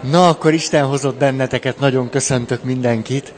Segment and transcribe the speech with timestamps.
[0.00, 3.32] Na, akkor Isten hozott benneteket, nagyon köszöntök mindenkit.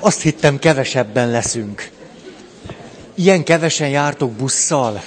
[0.00, 1.90] Azt hittem, kevesebben leszünk.
[3.14, 5.02] Ilyen kevesen jártok busszal.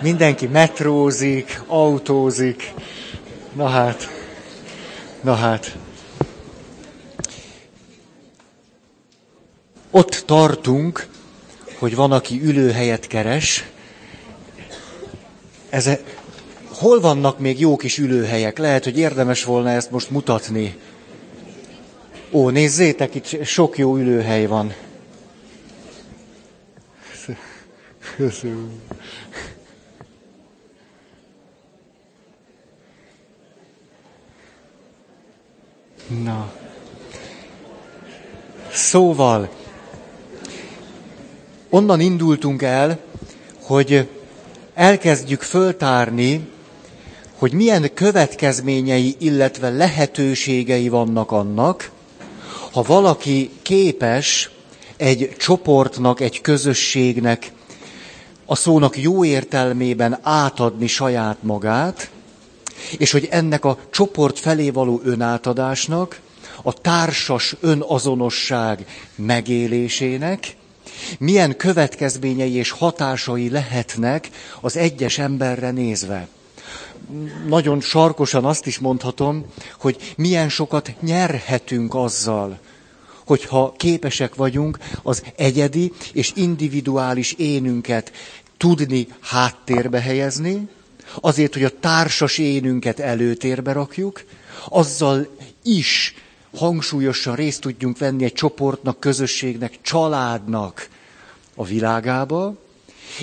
[0.00, 2.72] Mindenki metrózik, autózik.
[3.52, 4.08] Na hát,
[5.20, 5.76] na hát.
[9.90, 11.06] Ott tartunk,
[11.78, 13.64] hogy van, aki ülőhelyet keres.
[15.70, 15.90] Ez,
[16.82, 18.58] hol vannak még jó kis ülőhelyek?
[18.58, 20.76] Lehet, hogy érdemes volna ezt most mutatni.
[22.30, 24.74] Ó, nézzétek, itt sok jó ülőhely van.
[28.16, 28.70] Köszönöm.
[36.24, 36.52] Na.
[38.72, 39.48] Szóval,
[41.70, 42.98] onnan indultunk el,
[43.62, 44.08] hogy
[44.74, 46.50] elkezdjük föltárni,
[47.42, 51.90] hogy milyen következményei, illetve lehetőségei vannak annak,
[52.72, 54.50] ha valaki képes
[54.96, 57.52] egy csoportnak, egy közösségnek
[58.46, 62.10] a szónak jó értelmében átadni saját magát,
[62.98, 66.20] és hogy ennek a csoport felé való önátadásnak,
[66.62, 70.56] a társas önazonosság megélésének,
[71.18, 74.28] milyen következményei és hatásai lehetnek
[74.60, 76.28] az egyes emberre nézve.
[77.46, 79.46] Nagyon sarkosan azt is mondhatom,
[79.80, 82.58] hogy milyen sokat nyerhetünk azzal,
[83.26, 88.12] hogyha képesek vagyunk az egyedi és individuális énünket
[88.56, 90.68] tudni háttérbe helyezni,
[91.20, 94.24] azért, hogy a társas énünket előtérbe rakjuk,
[94.68, 95.26] azzal
[95.62, 96.14] is
[96.56, 100.88] hangsúlyosan részt tudjunk venni egy csoportnak, közösségnek, családnak
[101.54, 102.54] a világába,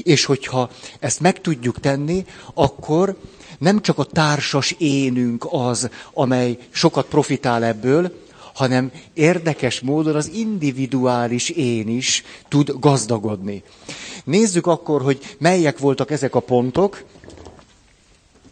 [0.03, 3.17] és hogyha ezt meg tudjuk tenni, akkor
[3.59, 8.11] nem csak a társas énünk az, amely sokat profitál ebből,
[8.53, 13.63] hanem érdekes módon az individuális én is tud gazdagodni.
[14.23, 17.03] Nézzük akkor, hogy melyek voltak ezek a pontok.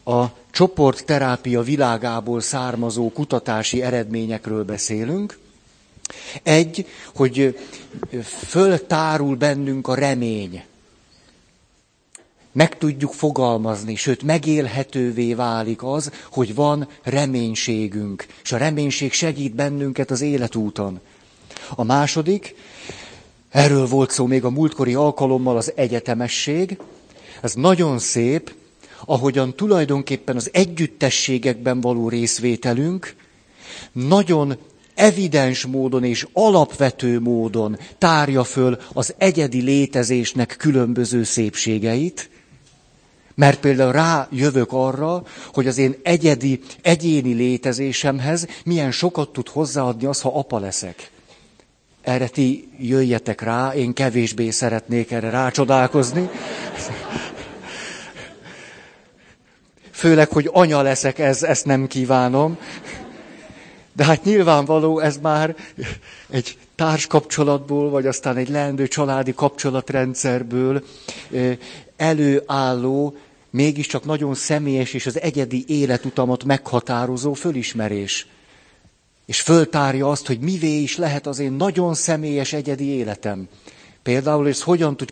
[0.05, 5.37] A csoportterápia világából származó kutatási eredményekről beszélünk.
[6.43, 6.85] Egy,
[7.15, 7.57] hogy
[8.23, 10.63] föltárul bennünk a remény.
[12.51, 20.11] Meg tudjuk fogalmazni, sőt megélhetővé válik az, hogy van reménységünk, és a reménység segít bennünket
[20.11, 20.99] az életúton.
[21.75, 22.55] A második,
[23.49, 26.77] erről volt szó még a múltkori alkalommal, az egyetemesség.
[27.41, 28.53] Ez nagyon szép,
[29.05, 33.15] ahogyan tulajdonképpen az együttességekben való részvételünk
[33.91, 34.57] nagyon
[34.95, 42.29] evidens módon és alapvető módon tárja föl az egyedi létezésnek különböző szépségeit,
[43.37, 50.21] mert például rájövök arra, hogy az én egyedi, egyéni létezésemhez milyen sokat tud hozzáadni az,
[50.21, 51.11] ha apa leszek.
[52.01, 56.29] Erre ti jöjjetek rá, én kevésbé szeretnék erre rácsodálkozni.
[59.91, 62.57] Főleg, hogy anya leszek, ez, ezt nem kívánom.
[63.93, 65.55] De hát nyilvánvaló ez már
[66.29, 70.83] egy társkapcsolatból, vagy aztán egy leendő családi kapcsolatrendszerből
[71.97, 73.15] előálló,
[73.49, 78.27] mégiscsak nagyon személyes és az egyedi életutamat meghatározó fölismerés.
[79.25, 83.47] És föltárja azt, hogy mivé is lehet az én nagyon személyes egyedi életem.
[84.03, 85.11] Például ez hogyan tud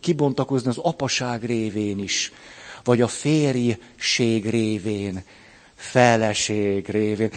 [0.00, 2.32] kibontakozni az apaság révén is,
[2.84, 5.22] vagy a férjség révén,
[5.74, 7.30] feleség révén.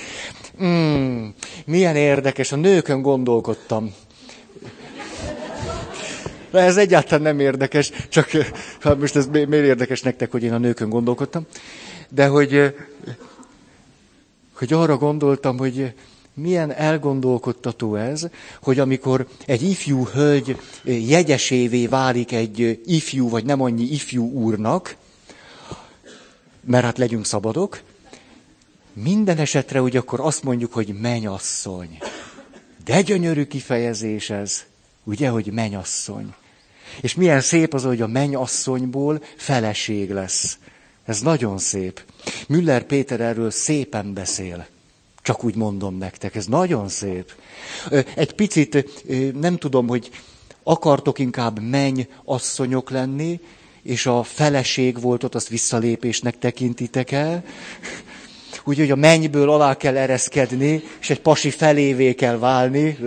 [0.64, 1.28] Mm,
[1.66, 3.94] milyen érdekes, a nőkön gondolkodtam.
[6.56, 8.30] De ez egyáltalán nem érdekes, csak
[8.80, 11.46] hát most ez miért érdekes nektek, hogy én a nőkön gondolkodtam.
[12.10, 12.76] De hogy,
[14.54, 15.94] hogy arra gondoltam, hogy
[16.34, 18.28] milyen elgondolkodtató ez,
[18.62, 24.96] hogy amikor egy ifjú hölgy jegyesévé válik egy ifjú, vagy nem annyi ifjú úrnak,
[26.66, 27.82] mert hát legyünk szabadok,
[28.94, 31.98] minden esetre úgy akkor azt mondjuk, hogy menyasszony.
[32.86, 34.64] De gyönyörű kifejezés ez,
[35.04, 36.34] ugye, hogy menyasszony.
[37.02, 40.58] És milyen szép az, hogy a mennyasszonyból feleség lesz.
[41.06, 42.02] Ez nagyon szép.
[42.48, 44.68] Müller Péter erről szépen beszél.
[45.22, 47.32] Csak úgy mondom nektek, ez nagyon szép.
[48.16, 48.86] Egy picit
[49.40, 50.10] nem tudom, hogy
[50.64, 53.40] akartok inkább menny asszonyok lenni,
[53.84, 57.44] és a feleség volt ott, azt visszalépésnek tekintitek el.
[58.64, 62.98] Úgyhogy a mennyből alá kell ereszkedni, és egy pasi felévé kell válni.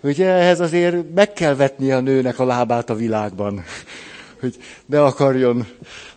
[0.00, 3.64] Ugye ehhez azért meg kell vetni a nőnek a lábát a világban,
[4.40, 4.56] hogy
[4.86, 5.66] ne akarjon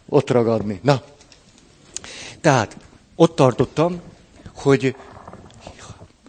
[0.09, 0.79] ott ragadni.
[0.83, 1.01] Na,
[2.41, 2.77] Tehát
[3.15, 4.01] ott tartottam,
[4.55, 4.95] hogy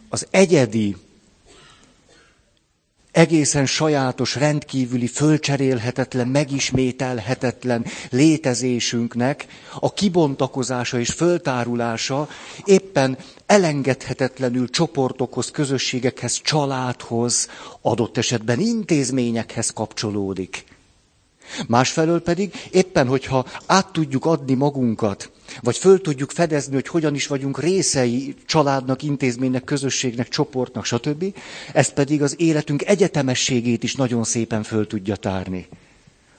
[0.09, 0.97] az egyedi,
[3.13, 9.47] egészen sajátos, rendkívüli, fölcserélhetetlen, megismételhetetlen létezésünknek
[9.81, 12.29] a kibontakozása és föltárulása
[12.65, 17.49] éppen elengedhetetlenül csoportokhoz, közösségekhez, családhoz,
[17.81, 20.65] adott esetben intézményekhez kapcsolódik.
[21.67, 25.31] Másfelől pedig éppen, hogyha át tudjuk adni magunkat,
[25.61, 31.25] vagy föl tudjuk fedezni, hogy hogyan is vagyunk részei családnak, intézménynek, közösségnek, csoportnak, stb.
[31.73, 35.69] Ez pedig az életünk egyetemességét is nagyon szépen föl tudja tárni.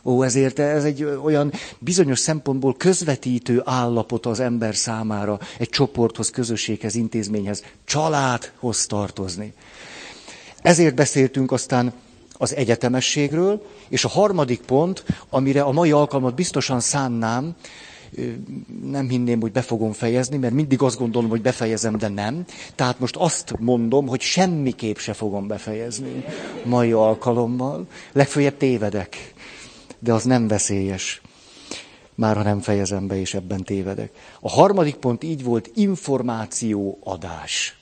[0.04, 6.96] Ó, ezért ez egy olyan bizonyos szempontból közvetítő állapot az ember számára egy csoporthoz, közösséghez,
[6.96, 9.54] intézményhez, családhoz tartozni.
[10.62, 11.94] Ezért beszéltünk aztán
[12.34, 17.56] az egyetemességről, és a harmadik pont, amire a mai alkalmat biztosan szánnám,
[18.84, 22.46] nem hinném, hogy be fogom fejezni, mert mindig azt gondolom, hogy befejezem, de nem.
[22.76, 26.24] Tehát most azt mondom, hogy semmiképp se fogom befejezni
[26.64, 27.88] mai alkalommal.
[28.12, 29.34] Legfőjebb tévedek,
[30.00, 31.22] de az nem veszélyes.
[32.16, 34.12] Már ha nem fejezem be, és ebben tévedek.
[34.40, 37.80] A harmadik pont így volt, információadás.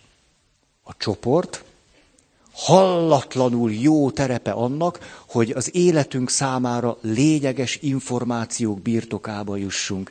[0.83, 1.63] A csoport,
[2.59, 10.09] hallatlanul jó terepe annak, hogy az életünk számára lényeges információk birtokába jussunk.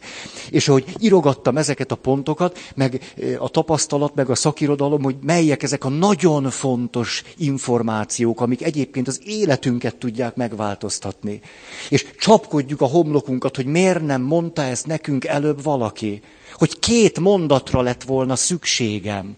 [0.51, 5.63] És ahogy irogattam ezeket a pontokat, meg eh, a tapasztalat, meg a szakirodalom, hogy melyek
[5.63, 11.41] ezek a nagyon fontos információk, amik egyébként az életünket tudják megváltoztatni.
[11.89, 16.23] És csapkodjuk a homlokunkat, hogy miért nem mondta ezt nekünk előbb valaki.
[16.53, 19.37] Hogy két mondatra lett volna szükségem.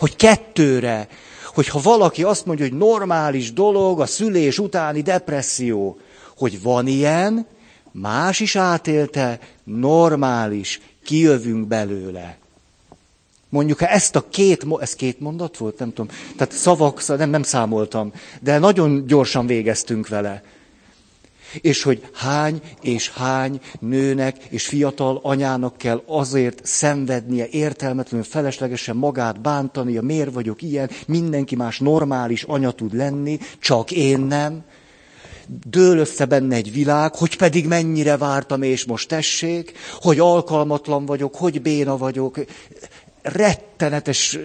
[0.00, 1.08] Hogy kettőre,
[1.54, 5.98] hogyha valaki azt mondja, hogy normális dolog a szülés utáni depresszió,
[6.36, 7.46] hogy van ilyen,
[7.92, 12.38] más is átélte, normális, kijövünk belőle.
[13.48, 17.42] Mondjuk, ha ezt a két, ez két mondat volt, nem tudom, tehát szavak, nem, nem
[17.42, 20.42] számoltam, de nagyon gyorsan végeztünk vele
[21.60, 29.40] és hogy hány és hány nőnek és fiatal anyának kell azért szenvednie, értelmetlenül, feleslegesen magát
[29.40, 34.64] bántania, miért vagyok ilyen, mindenki más normális anya tud lenni, csak én nem.
[35.66, 41.34] Dől össze benne egy világ, hogy pedig mennyire vártam, és most tessék, hogy alkalmatlan vagyok,
[41.34, 42.38] hogy béna vagyok
[43.22, 44.38] rettenetes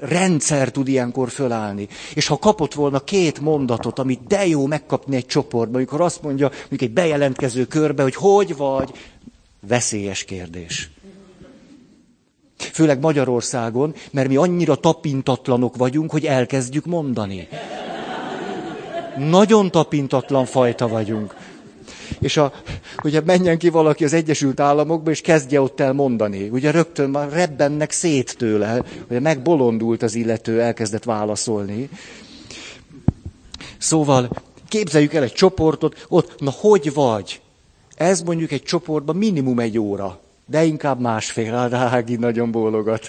[0.00, 1.88] rendszer tud ilyenkor fölállni.
[2.14, 6.48] És ha kapott volna két mondatot, amit de jó megkapni egy csoportban, amikor azt mondja,
[6.48, 8.90] mondjuk egy bejelentkező körbe, hogy hogy vagy,
[9.60, 10.90] veszélyes kérdés.
[12.56, 17.48] Főleg Magyarországon, mert mi annyira tapintatlanok vagyunk, hogy elkezdjük mondani.
[19.18, 21.34] Nagyon tapintatlan fajta vagyunk
[22.20, 22.52] és a,
[23.02, 26.48] ugye menjen ki valaki az Egyesült Államokba, és kezdje ott el mondani.
[26.48, 31.88] Ugye rögtön már rebbennek szét tőle, ugye megbolondult az illető, elkezdett válaszolni.
[33.78, 34.30] Szóval
[34.68, 37.40] képzeljük el egy csoportot, ott, na hogy vagy?
[37.94, 43.08] Ez mondjuk egy csoportban minimum egy óra, de inkább másfél, Ági nagyon bólogat.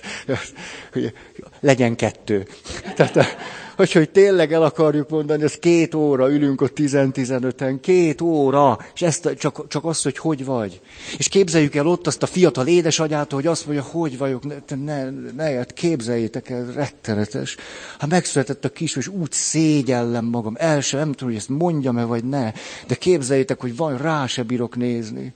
[1.60, 2.48] Legyen kettő.
[2.96, 3.36] Tehát,
[3.76, 9.02] hogy, hogy tényleg el akarjuk mondani, ez két óra, ülünk ott tizen-tizenöten, két óra, és
[9.02, 10.82] ezt csak, csak azt, hogy hogy vagy.
[11.18, 15.10] És képzeljük el ott azt a fiatal édesanyát, hogy azt mondja, hogy vagyok, ne, ne,
[15.36, 17.56] ne hát képzeljétek el, rettenetes.
[18.00, 22.04] Hát megszületett a kis, és úgy szégyellem magam, el sem, nem tudom, hogy ezt mondjam-e,
[22.04, 22.52] vagy ne,
[22.88, 25.34] de képzeljétek, hogy van, rá se bírok nézni.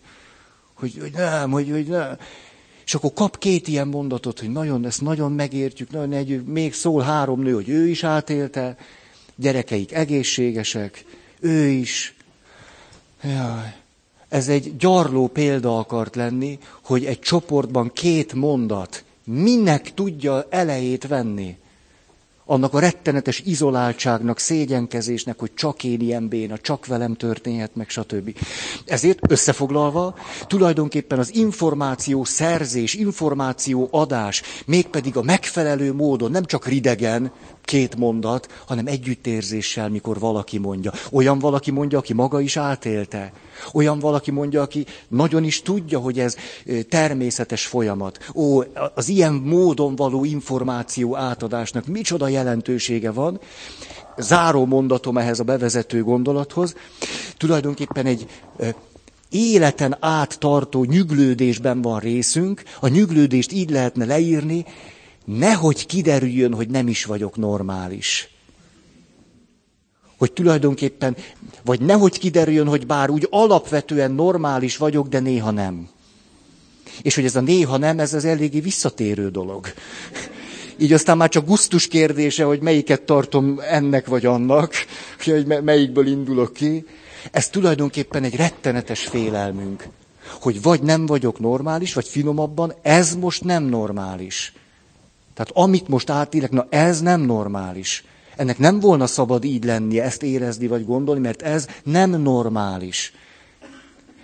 [0.73, 2.17] Hogy, hogy nem, hogy, hogy nem.
[2.89, 7.01] És akkor kap két ilyen mondatot, hogy nagyon, ezt nagyon megértjük, nagyon egy, még szól
[7.01, 8.77] három nő, hogy ő is átélte,
[9.35, 11.05] gyerekeik egészségesek,
[11.39, 12.15] ő is.
[13.23, 13.75] Jaj.
[14.29, 21.57] Ez egy gyarló példa akart lenni, hogy egy csoportban két mondat minek tudja elejét venni
[22.49, 28.37] annak a rettenetes izoláltságnak, szégyenkezésnek, hogy csak én ilyen béna, csak velem történhet meg, stb.
[28.85, 30.15] Ezért összefoglalva,
[30.47, 37.31] tulajdonképpen az információ szerzés, információ adás, mégpedig a megfelelő módon, nem csak ridegen,
[37.69, 40.91] két mondat, hanem együttérzéssel, mikor valaki mondja.
[41.11, 43.31] Olyan valaki mondja, aki maga is átélte.
[43.73, 46.35] Olyan valaki mondja, aki nagyon is tudja, hogy ez
[46.89, 48.31] természetes folyamat.
[48.35, 48.61] Ó,
[48.95, 53.39] az ilyen módon való információ átadásnak micsoda jelentősége van.
[54.17, 56.75] Záró mondatom ehhez a bevezető gondolathoz.
[57.37, 58.27] Tulajdonképpen egy
[59.29, 62.63] életen át tartó nyüglődésben van részünk.
[62.79, 64.65] A nyüglődést így lehetne leírni,
[65.37, 68.29] nehogy kiderüljön, hogy nem is vagyok normális.
[70.17, 71.15] Hogy tulajdonképpen,
[71.63, 75.89] vagy nehogy kiderüljön, hogy bár úgy alapvetően normális vagyok, de néha nem.
[77.01, 79.67] És hogy ez a néha nem, ez az eléggé visszatérő dolog.
[80.77, 84.73] Így aztán már csak gusztus kérdése, hogy melyiket tartom ennek vagy annak,
[85.23, 86.85] hogy melyikből indulok ki.
[87.31, 89.87] Ez tulajdonképpen egy rettenetes félelmünk,
[90.41, 94.53] hogy vagy nem vagyok normális, vagy finomabban, ez most nem normális.
[95.39, 98.03] Tehát amit most átélek, na ez nem normális.
[98.35, 103.13] Ennek nem volna szabad így lennie, ezt érezni vagy gondolni, mert ez nem normális.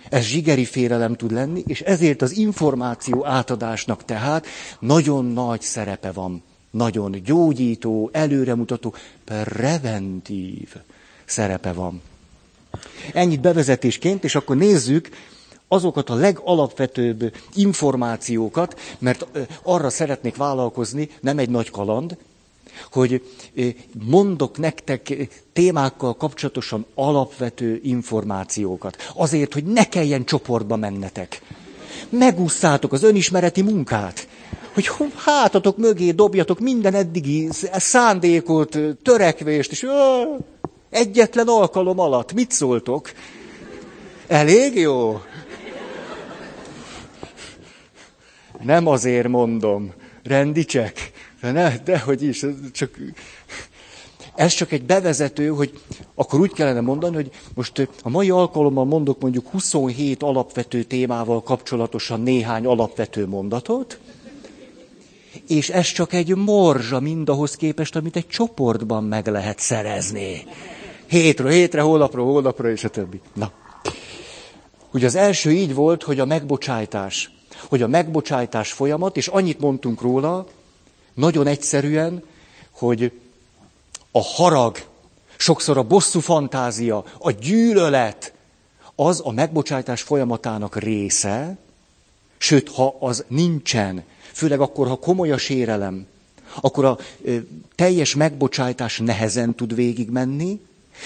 [0.08, 4.46] Ez zsigeri félelem tud lenni, és ezért az információ átadásnak tehát
[4.80, 6.42] nagyon nagy szerepe van.
[6.70, 8.94] Nagyon gyógyító, előremutató,
[9.24, 10.74] preventív
[11.24, 12.02] szerepe van.
[13.12, 15.08] Ennyit bevezetésként, és akkor nézzük
[15.68, 19.26] azokat a legalapvetőbb információkat, mert
[19.62, 22.16] arra szeretnék vállalkozni, nem egy nagy kaland,
[22.92, 23.22] hogy
[24.06, 29.12] mondok nektek témákkal kapcsolatosan alapvető információkat.
[29.14, 31.42] Azért, hogy ne kelljen csoportba mennetek.
[32.08, 34.28] Megúszszátok az önismereti munkát.
[34.74, 39.86] Hogy hátatok mögé dobjatok minden eddigi szándékot, törekvést, és
[40.90, 43.12] egyetlen alkalom alatt mit szóltok?
[44.26, 45.20] Elég jó?
[48.66, 49.92] Nem azért mondom,
[50.22, 52.98] rendicsek, de ne, dehogy is, csak...
[54.34, 55.80] Ez csak egy bevezető, hogy
[56.14, 62.20] akkor úgy kellene mondani, hogy most a mai alkalommal mondok mondjuk 27 alapvető témával kapcsolatosan
[62.20, 63.98] néhány alapvető mondatot,
[65.48, 70.44] és ez csak egy morzsa mindahhoz képest, amit egy csoportban meg lehet szerezni.
[71.06, 73.20] Hétről hétre, hónapról hónapra, és a többi.
[73.34, 73.52] Na.
[74.92, 77.35] Ugye az első így volt, hogy a megbocsájtás.
[77.68, 80.46] Hogy a megbocsájtás folyamat, és annyit mondtunk róla,
[81.14, 82.22] nagyon egyszerűen,
[82.70, 83.12] hogy
[84.10, 84.84] a harag,
[85.36, 88.32] sokszor a bosszú fantázia, a gyűlölet,
[88.94, 91.56] az a megbocsájtás folyamatának része,
[92.38, 96.06] sőt, ha az nincsen, főleg akkor, ha komoly a sérelem,
[96.60, 97.36] akkor a ö,
[97.74, 100.60] teljes megbocsájtás nehezen tud végigmenni,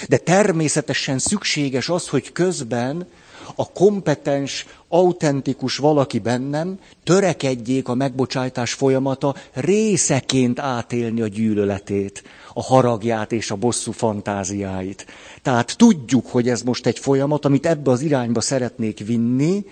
[0.09, 3.07] de természetesen szükséges az, hogy közben
[3.54, 12.23] a kompetens, autentikus valaki bennem törekedjék a megbocsájtás folyamata részeként átélni a gyűlöletét,
[12.54, 15.07] a haragját és a bosszú fantáziáit.
[15.42, 19.64] Tehát tudjuk, hogy ez most egy folyamat, amit ebbe az irányba szeretnék vinni,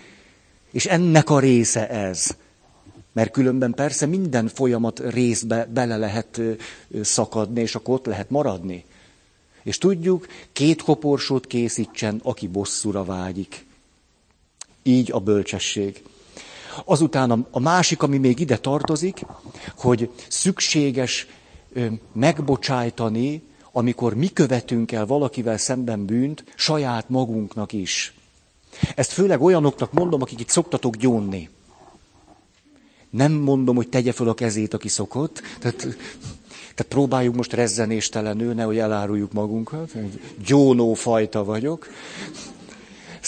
[0.72, 2.36] és ennek a része ez.
[3.12, 6.40] Mert különben persze minden folyamat részbe bele lehet
[7.02, 8.84] szakadni, és akkor ott lehet maradni.
[9.62, 13.66] És tudjuk, két koporsót készítsen, aki bosszúra vágyik.
[14.88, 16.02] Így a bölcsesség.
[16.84, 19.20] Azután a, másik, ami még ide tartozik,
[19.76, 21.26] hogy szükséges
[22.12, 23.42] megbocsájtani,
[23.72, 28.14] amikor mi követünk el valakivel szemben bűnt, saját magunknak is.
[28.94, 31.48] Ezt főleg olyanoknak mondom, akik itt szoktatok gyónni.
[33.10, 35.42] Nem mondom, hogy tegye föl a kezét, aki szokott.
[35.60, 35.76] Tehát,
[36.74, 39.92] tehát próbáljuk most rezzenéstelenül, nehogy eláruljuk magunkat.
[40.44, 41.88] Gyónó fajta vagyok.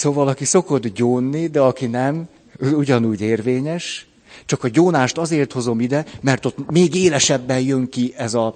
[0.00, 2.28] Szóval aki szokott gyónni, de aki nem,
[2.60, 4.06] ugyanúgy érvényes.
[4.46, 8.54] Csak a gyónást azért hozom ide, mert ott még élesebben jön ki ez a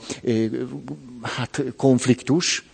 [1.22, 2.64] hát, konfliktus,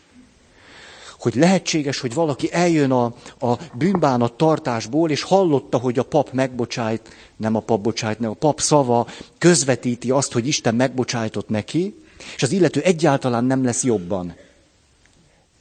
[1.19, 3.05] hogy lehetséges, hogy valaki eljön a,
[3.41, 8.35] a bűnbánat tartásból, és hallotta, hogy a pap megbocsájt, nem a pap bocsájt, nem a
[8.35, 9.07] pap szava
[9.39, 11.95] közvetíti azt, hogy Isten megbocsájtott neki,
[12.37, 14.35] és az illető egyáltalán nem lesz jobban.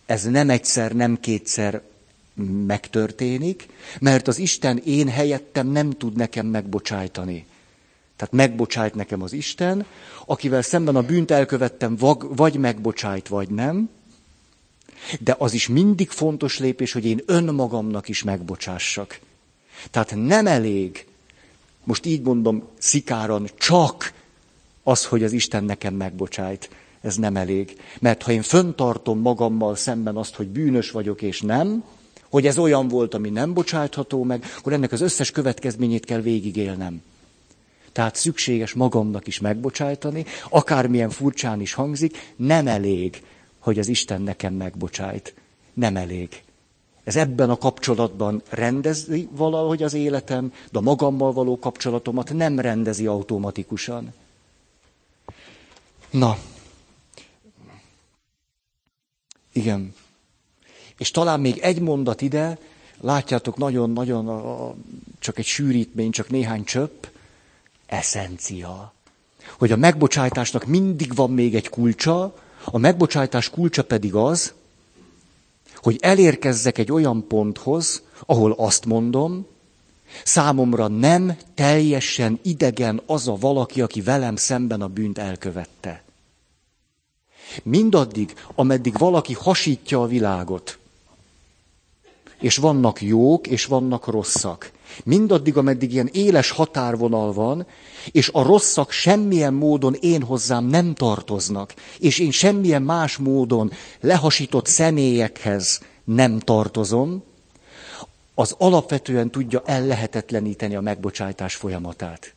[0.05, 1.81] Ez nem egyszer, nem kétszer
[2.47, 3.67] megtörténik,
[3.99, 7.45] mert az Isten én helyettem nem tud nekem megbocsájtani.
[8.15, 9.85] Tehát megbocsájt nekem az Isten,
[10.25, 13.89] akivel szemben a bűnt elkövettem, vagy megbocsájt, vagy nem.
[15.19, 19.19] De az is mindig fontos lépés, hogy én önmagamnak is megbocsássak.
[19.91, 21.05] Tehát nem elég,
[21.83, 24.13] most így mondom szikáran, csak
[24.83, 26.69] az, hogy az Isten nekem megbocsájt.
[27.01, 27.77] Ez nem elég.
[27.99, 31.83] Mert ha én föntartom magammal szemben azt, hogy bűnös vagyok és nem,
[32.29, 37.01] hogy ez olyan volt, ami nem bocsátható meg, akkor ennek az összes következményét kell végigélnem.
[37.91, 43.23] Tehát szükséges magamnak is megbocsájtani, akármilyen furcsán is hangzik, nem elég,
[43.59, 45.33] hogy az Isten nekem megbocsájt.
[45.73, 46.43] Nem elég.
[47.03, 53.05] Ez ebben a kapcsolatban rendezi valahogy az életem, de a magammal való kapcsolatomat nem rendezi
[53.05, 54.13] automatikusan.
[56.09, 56.37] Na.
[59.53, 59.93] Igen.
[60.99, 62.57] És talán még egy mondat ide,
[63.01, 64.75] látjátok, nagyon-nagyon
[65.19, 67.03] csak egy sűrítmény, csak néhány csöpp,
[67.85, 68.93] eszencia.
[69.57, 74.53] Hogy a megbocsájtásnak mindig van még egy kulcsa, a megbocsájtás kulcsa pedig az,
[75.75, 79.45] hogy elérkezzek egy olyan ponthoz, ahol azt mondom,
[80.23, 86.03] Számomra nem teljesen idegen az a valaki, aki velem szemben a bűnt elkövette.
[87.63, 90.78] Mindaddig, ameddig valaki hasítja a világot,
[92.39, 94.71] és vannak jók, és vannak rosszak.
[95.03, 97.65] Mindaddig, ameddig ilyen éles határvonal van,
[98.11, 104.65] és a rosszak semmilyen módon én hozzám nem tartoznak, és én semmilyen más módon lehasított
[104.65, 107.23] személyekhez nem tartozom,
[108.35, 112.33] az alapvetően tudja ellehetetleníteni a megbocsájtás folyamatát.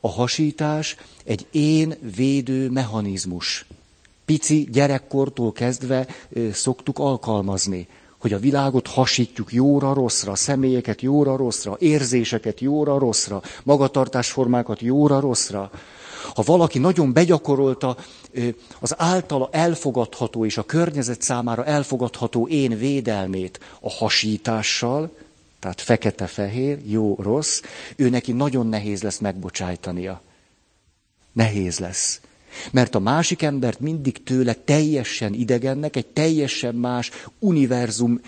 [0.00, 3.66] A hasítás egy én védő mechanizmus.
[4.24, 6.06] Pici gyerekkortól kezdve
[6.52, 14.80] szoktuk alkalmazni hogy a világot hasítjuk jóra, rosszra, személyeket jóra, rosszra, érzéseket jóra, rosszra, magatartásformákat
[14.80, 15.70] jóra, rosszra.
[16.34, 17.96] Ha valaki nagyon begyakorolta
[18.80, 25.10] az általa elfogadható és a környezet számára elfogadható én védelmét a hasítással,
[25.58, 27.60] tehát fekete-fehér, jó, rossz,
[27.96, 30.20] ő neki nagyon nehéz lesz megbocsájtania.
[31.32, 32.20] Nehéz lesz.
[32.72, 38.20] Mert a másik embert mindig tőle teljesen idegennek, egy teljesen más univerzum,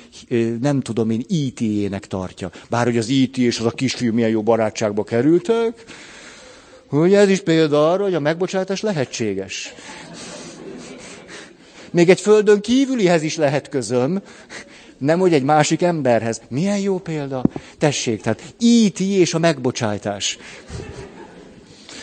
[0.60, 2.50] nem tudom én, IT-jének tartja.
[2.70, 5.84] Bár hogy az IT és az a kisfiú milyen jó barátságba kerültek,
[6.88, 9.74] hogy ez is példa arra, hogy a megbocsátás lehetséges.
[11.90, 14.22] Még egy földön kívülihez is lehet közöm,
[14.98, 16.40] nem hogy egy másik emberhez.
[16.48, 17.42] Milyen jó példa?
[17.78, 20.38] Tessék, tehát IT és a megbocsátás.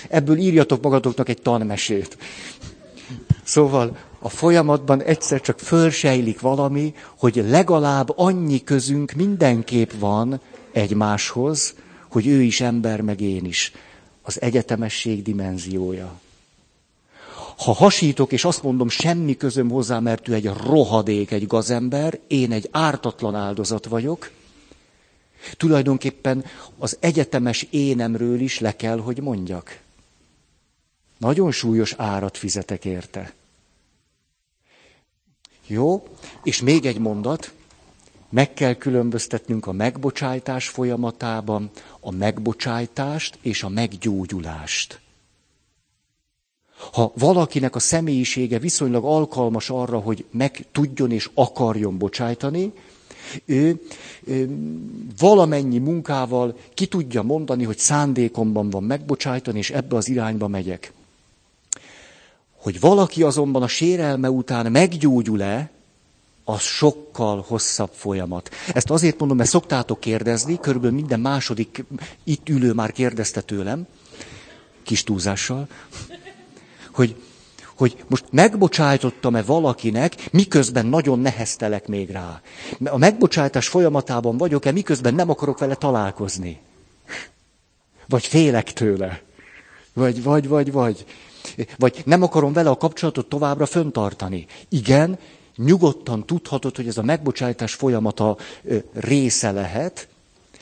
[0.09, 2.17] Ebből írjatok magatoknak egy tanmesét.
[3.43, 11.73] Szóval a folyamatban egyszer csak fölsejlik valami, hogy legalább annyi közünk mindenképp van egymáshoz,
[12.09, 13.71] hogy ő is ember, meg én is.
[14.21, 16.19] Az egyetemesség dimenziója.
[17.57, 22.51] Ha hasítok, és azt mondom, semmi közöm hozzá, mert ő egy rohadék, egy gazember, én
[22.51, 24.31] egy ártatlan áldozat vagyok,
[25.57, 26.45] tulajdonképpen
[26.77, 29.79] az egyetemes énemről is le kell, hogy mondjak.
[31.17, 33.33] Nagyon súlyos árat fizetek érte.
[35.67, 36.07] Jó,
[36.43, 37.53] és még egy mondat.
[38.29, 44.99] Meg kell különböztetnünk a megbocsájtás folyamatában a megbocsájtást és a meggyógyulást.
[46.91, 52.73] Ha valakinek a személyisége viszonylag alkalmas arra, hogy meg tudjon és akarjon bocsájtani,
[53.45, 53.81] ő,
[54.23, 54.49] ő
[55.19, 60.93] valamennyi munkával ki tudja mondani, hogy szándékomban van megbocsájtani, és ebbe az irányba megyek.
[62.65, 65.69] Hogy valaki azonban a sérelme után meggyógyul-e,
[66.43, 68.49] az sokkal hosszabb folyamat.
[68.73, 71.85] Ezt azért mondom, mert szoktátok kérdezni, körülbelül minden második
[72.23, 73.87] itt ülő már kérdezte tőlem,
[74.83, 75.67] kis túlzással,
[76.91, 77.15] hogy,
[77.75, 82.41] hogy most megbocsájtottam-e valakinek, miközben nagyon neheztelek még rá.
[82.85, 86.59] A megbocsátás folyamatában vagyok-e, miközben nem akarok vele találkozni.
[88.07, 89.24] Vagy félek tőle.
[89.95, 91.05] Vagy, vagy, vagy, vagy.
[91.77, 94.45] Vagy nem akarom vele a kapcsolatot továbbra föntartani.
[94.69, 95.19] Igen,
[95.55, 98.37] nyugodtan tudhatod, hogy ez a megbocsájtás folyamata
[98.93, 100.07] része lehet,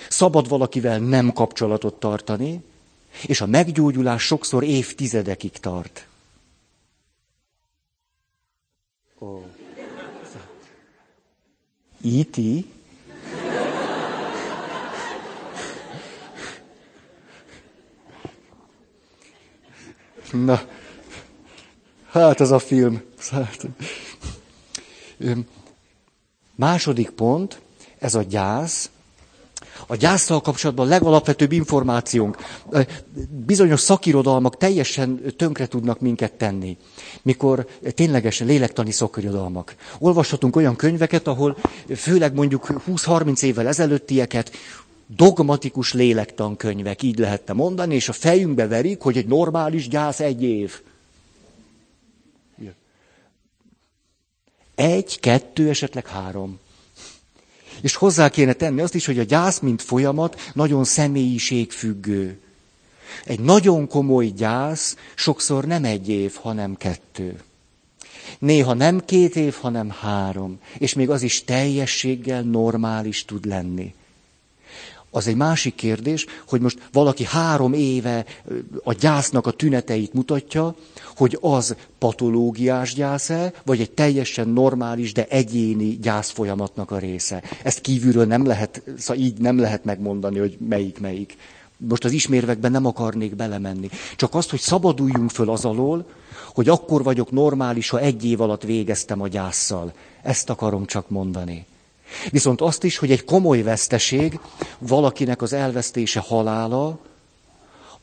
[0.09, 2.63] szabad valakivel nem kapcsolatot tartani,
[3.25, 6.07] és a meggyógyulás sokszor évtizedekig tart.
[9.19, 9.41] Oh.
[12.03, 12.37] E.T.
[20.33, 20.61] Na,
[22.09, 23.01] hát ez a film.
[23.31, 23.67] Hát.
[26.55, 27.61] Második pont,
[27.99, 28.89] ez a gyász.
[29.87, 32.37] A gyászsal kapcsolatban a legalapvetőbb információnk.
[33.45, 36.77] Bizonyos szakirodalmak teljesen tönkre tudnak minket tenni.
[37.21, 39.75] Mikor ténylegesen lélektani szakirodalmak.
[39.99, 41.57] Olvashatunk olyan könyveket, ahol
[41.95, 44.51] főleg mondjuk 20-30 évvel ezelőttieket
[45.07, 50.81] dogmatikus lélektankönyvek, így lehetne mondani, és a fejünkbe verik, hogy egy normális gyász egy év.
[54.75, 56.59] Egy, kettő, esetleg három.
[57.81, 62.39] És hozzá kéne tenni azt is, hogy a gyász, mint folyamat, nagyon személyiségfüggő.
[63.25, 67.41] Egy nagyon komoly gyász sokszor nem egy év, hanem kettő.
[68.39, 70.59] Néha nem két év, hanem három.
[70.77, 73.93] És még az is teljességgel normális tud lenni.
[75.15, 78.25] Az egy másik kérdés, hogy most valaki három éve
[78.83, 80.75] a gyásznak a tüneteit mutatja,
[81.15, 87.43] hogy az patológiás gyász-e, vagy egy teljesen normális, de egyéni gyász folyamatnak a része.
[87.63, 91.37] Ezt kívülről nem lehet, szóval így nem lehet megmondani, hogy melyik melyik.
[91.77, 93.89] Most az ismérvekben nem akarnék belemenni.
[94.15, 96.05] Csak azt, hogy szabaduljunk föl az alól,
[96.53, 99.93] hogy akkor vagyok normális, ha egy év alatt végeztem a gyászsal.
[100.21, 101.65] Ezt akarom csak mondani.
[102.29, 104.39] Viszont azt is, hogy egy komoly veszteség,
[104.77, 106.99] valakinek az elvesztése halála,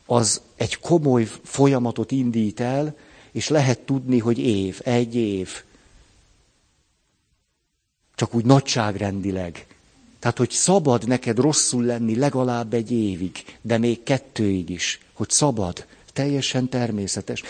[0.05, 2.95] az egy komoly folyamatot indít el,
[3.31, 5.49] és lehet tudni, hogy év, egy év.
[8.15, 9.65] Csak úgy nagyságrendileg.
[10.19, 15.85] Tehát, hogy szabad neked rosszul lenni legalább egy évig, de még kettőig is, hogy szabad,
[16.13, 17.43] teljesen természetes.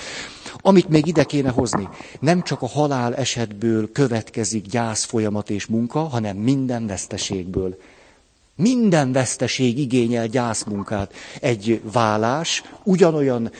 [0.57, 5.99] Amit még ide kéne hozni, nem csak a halál esetből következik gyász folyamat és munka,
[5.99, 7.77] hanem minden veszteségből.
[8.55, 11.13] Minden veszteség igényel gyászmunkát.
[11.41, 13.51] Egy vállás ugyanolyan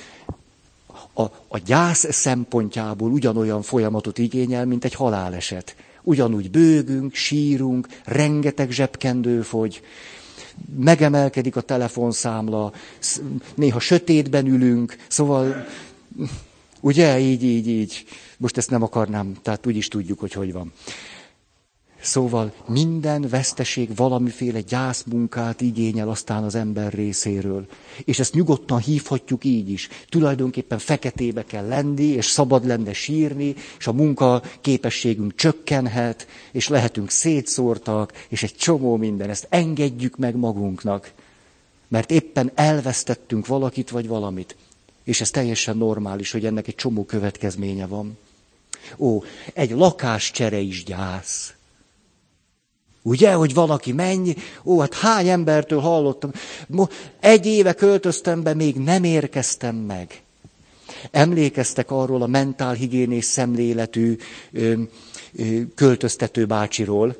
[1.14, 5.76] a, a gyász szempontjából ugyanolyan folyamatot igényel, mint egy haláleset.
[6.04, 9.82] Ugyanúgy bőgünk, sírunk, rengeteg zsebkendő fogy,
[10.78, 12.74] megemelkedik a telefonszámla,
[13.56, 15.66] néha sötétben ülünk, szóval,
[16.80, 18.06] ugye, így, így, így.
[18.38, 20.74] Most ezt nem akarnám, tehát úgy is tudjuk, hogy hogy van.
[22.02, 27.66] Szóval minden veszteség valamiféle gyászmunkát igényel aztán az ember részéről.
[28.06, 29.88] És ezt nyugodtan hívhatjuk így is.
[30.10, 37.10] Tulajdonképpen feketébe kell lenni, és szabad lenne sírni, és a munka képességünk csökkenhet, és lehetünk
[37.10, 39.30] szétszórtak, és egy csomó minden.
[39.30, 41.12] Ezt engedjük meg magunknak.
[41.88, 44.56] Mert éppen elvesztettünk valakit vagy valamit.
[45.04, 48.18] És ez teljesen normális, hogy ennek egy csomó következménye van.
[48.98, 51.54] Ó, egy lakáscsere is gyász.
[53.02, 54.36] Ugye, hogy valaki mennyi,
[54.66, 56.32] ó, hát hány embertől hallottam,
[57.20, 60.22] egy éve költöztem be, még nem érkeztem meg.
[61.12, 64.18] Emlékeztek arról a mentálhigiénés szemléletű
[64.52, 64.74] ö,
[65.36, 67.16] ö, költöztető bácsiról.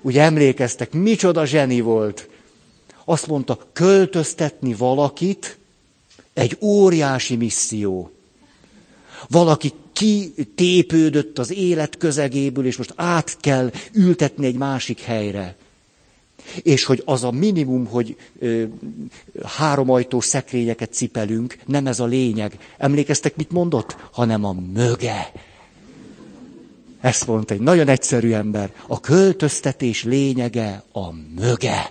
[0.00, 2.28] Ugye emlékeztek, micsoda zseni volt.
[3.04, 5.58] Azt mondta, költöztetni valakit
[6.32, 8.10] egy óriási misszió.
[9.28, 15.56] Valaki kitépődött az élet közegéből, és most át kell ültetni egy másik helyre.
[16.62, 18.62] És hogy az a minimum, hogy ö,
[19.44, 22.58] három ajtós szekrényeket cipelünk, nem ez a lényeg.
[22.78, 23.96] Emlékeztek, mit mondott?
[24.12, 25.32] Hanem a möge.
[27.00, 28.72] Ezt mondta egy nagyon egyszerű ember.
[28.86, 31.90] A költöztetés lényege a möge.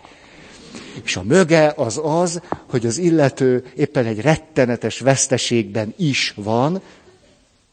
[1.03, 6.81] És a möge az az, hogy az illető éppen egy rettenetes veszteségben is van,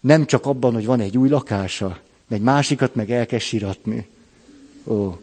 [0.01, 4.09] nem csak abban, hogy van egy új lakása, egy másikat meg el kell siratni.
[4.85, 5.19] Ó,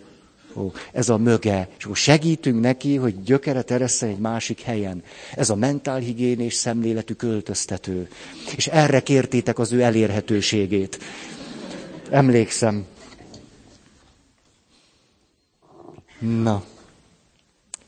[0.56, 1.70] ó, ez a möge.
[1.78, 5.04] És akkor segítünk neki, hogy gyökeret eressze egy másik helyen.
[5.36, 8.10] Ez a mentálhigiénés szemléletű költöztető.
[8.56, 11.00] És erre kértétek az ő elérhetőségét.
[12.10, 12.86] Emlékszem.
[16.20, 16.64] Na.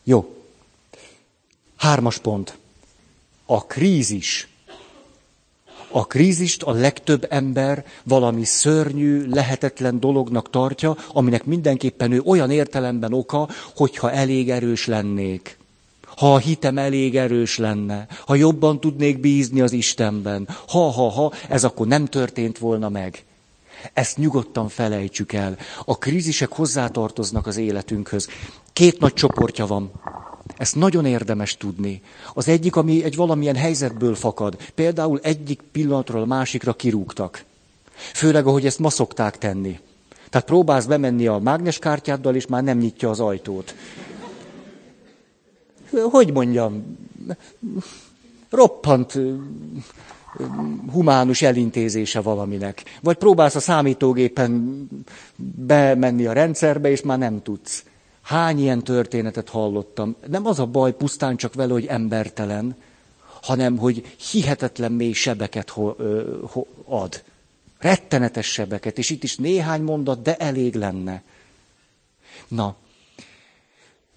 [0.04, 0.36] Jó.
[1.76, 2.58] Hármas pont.
[3.46, 4.48] A krízis
[5.92, 13.14] a krízist a legtöbb ember valami szörnyű, lehetetlen dolognak tartja, aminek mindenképpen ő olyan értelemben
[13.14, 15.58] oka, hogyha elég erős lennék.
[16.16, 21.34] Ha a hitem elég erős lenne, ha jobban tudnék bízni az Istenben, ha, ha, ha,
[21.50, 23.24] ez akkor nem történt volna meg.
[23.94, 25.58] Ezt nyugodtan felejtsük el.
[25.86, 28.28] A krízisek hozzátartoznak az életünkhöz.
[28.74, 29.92] Két nagy csoportja van.
[30.58, 32.02] Ezt nagyon érdemes tudni.
[32.34, 34.58] Az egyik, ami egy valamilyen helyzetből fakad.
[34.76, 37.44] Például egyik pillanatról a másikra kirúgtak.
[37.94, 39.80] Főleg, ahogy ezt ma szokták tenni.
[40.30, 43.76] Tehát próbálsz bemenni a mágneskártyáddal, és már nem nyitja az ajtót.
[46.12, 46.98] Hogy mondjam,
[48.50, 49.20] roppant
[50.92, 52.84] humánus elintézése valaminek.
[53.02, 54.88] Vagy próbálsz a számítógépen
[55.66, 57.84] bemenni a rendszerbe, és már nem tudsz.
[58.30, 60.16] Hány ilyen történetet hallottam.
[60.28, 62.76] Nem az a baj pusztán csak vele, hogy embertelen,
[63.42, 65.94] hanem hogy hihetetlen mély sebeket ho,
[66.42, 67.24] ho, ad.
[67.80, 71.24] Rettenetes sebeket, és itt is néhány mondat, de elég lenne.
[72.48, 72.76] Na,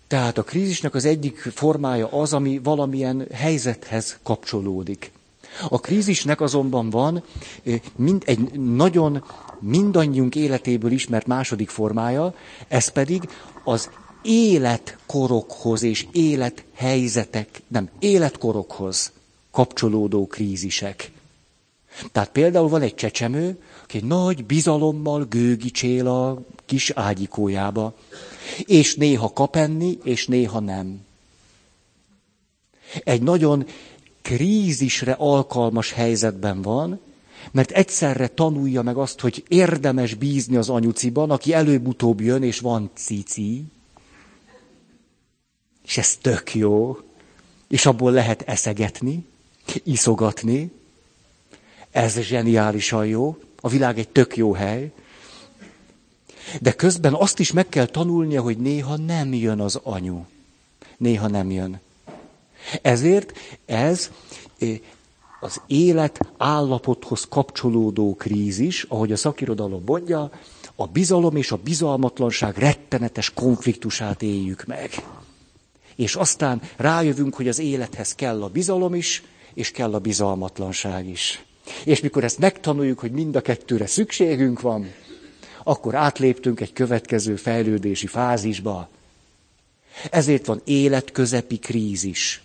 [0.06, 5.12] tehát a krízisnek az egyik formája az, ami valamilyen helyzethez kapcsolódik.
[5.68, 7.22] A krízisnek azonban van
[7.96, 9.24] mind egy nagyon
[9.60, 12.34] mindannyiunk életéből ismert második formája,
[12.68, 13.28] ez pedig
[13.64, 13.90] az
[14.22, 19.12] életkorokhoz és élethelyzetek, nem, életkorokhoz
[19.50, 21.12] kapcsolódó krízisek.
[22.12, 27.94] Tehát például van egy csecsemő, aki nagy bizalommal gőgicsél a kis ágyikójába,
[28.64, 31.00] és néha kap enni, és néha nem.
[33.04, 33.66] Egy nagyon
[34.22, 37.00] krízisre alkalmas helyzetben van,
[37.50, 42.90] mert egyszerre tanulja meg azt, hogy érdemes bízni az anyuciban, aki előbb-utóbb jön, és van
[42.94, 43.64] cici,
[45.86, 46.98] és ez tök jó,
[47.68, 49.26] és abból lehet eszegetni,
[49.82, 50.72] iszogatni,
[51.90, 54.92] ez zseniálisan jó, a világ egy tök jó hely,
[56.60, 60.24] De közben azt is meg kell tanulnia, hogy néha nem jön az anyu.
[60.96, 61.80] Néha nem jön.
[62.82, 64.10] Ezért ez
[65.40, 70.30] az élet állapothoz kapcsolódó krízis, ahogy a szakirodalom mondja,
[70.76, 74.90] a bizalom és a bizalmatlanság rettenetes konfliktusát éljük meg.
[75.96, 79.22] És aztán rájövünk, hogy az élethez kell a bizalom is,
[79.54, 81.44] és kell a bizalmatlanság is.
[81.84, 84.92] És mikor ezt megtanuljuk, hogy mind a kettőre szükségünk van,
[85.64, 88.88] akkor átléptünk egy következő fejlődési fázisba.
[90.10, 92.42] Ezért van életközepi krízis.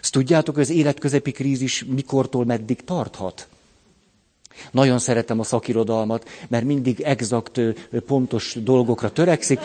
[0.00, 3.48] Ezt tudjátok, hogy az életközepi krízis mikortól meddig tarthat?
[4.70, 7.60] Nagyon szeretem a szakirodalmat, mert mindig exakt,
[8.06, 9.60] pontos dolgokra törekszik.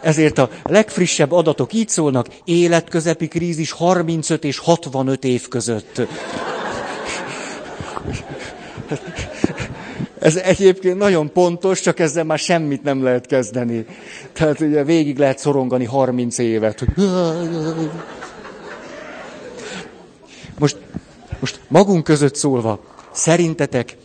[0.00, 6.00] Ezért a legfrissebb adatok így szólnak, életközepi krízis 35 és 65 év között.
[10.18, 13.86] Ez egyébként nagyon pontos, csak ezzel már semmit nem lehet kezdeni.
[14.32, 16.84] Tehát ugye végig lehet szorongani 30 évet.
[20.58, 20.76] Most,
[21.40, 22.80] most magunk között szólva,
[23.12, 23.96] szerintetek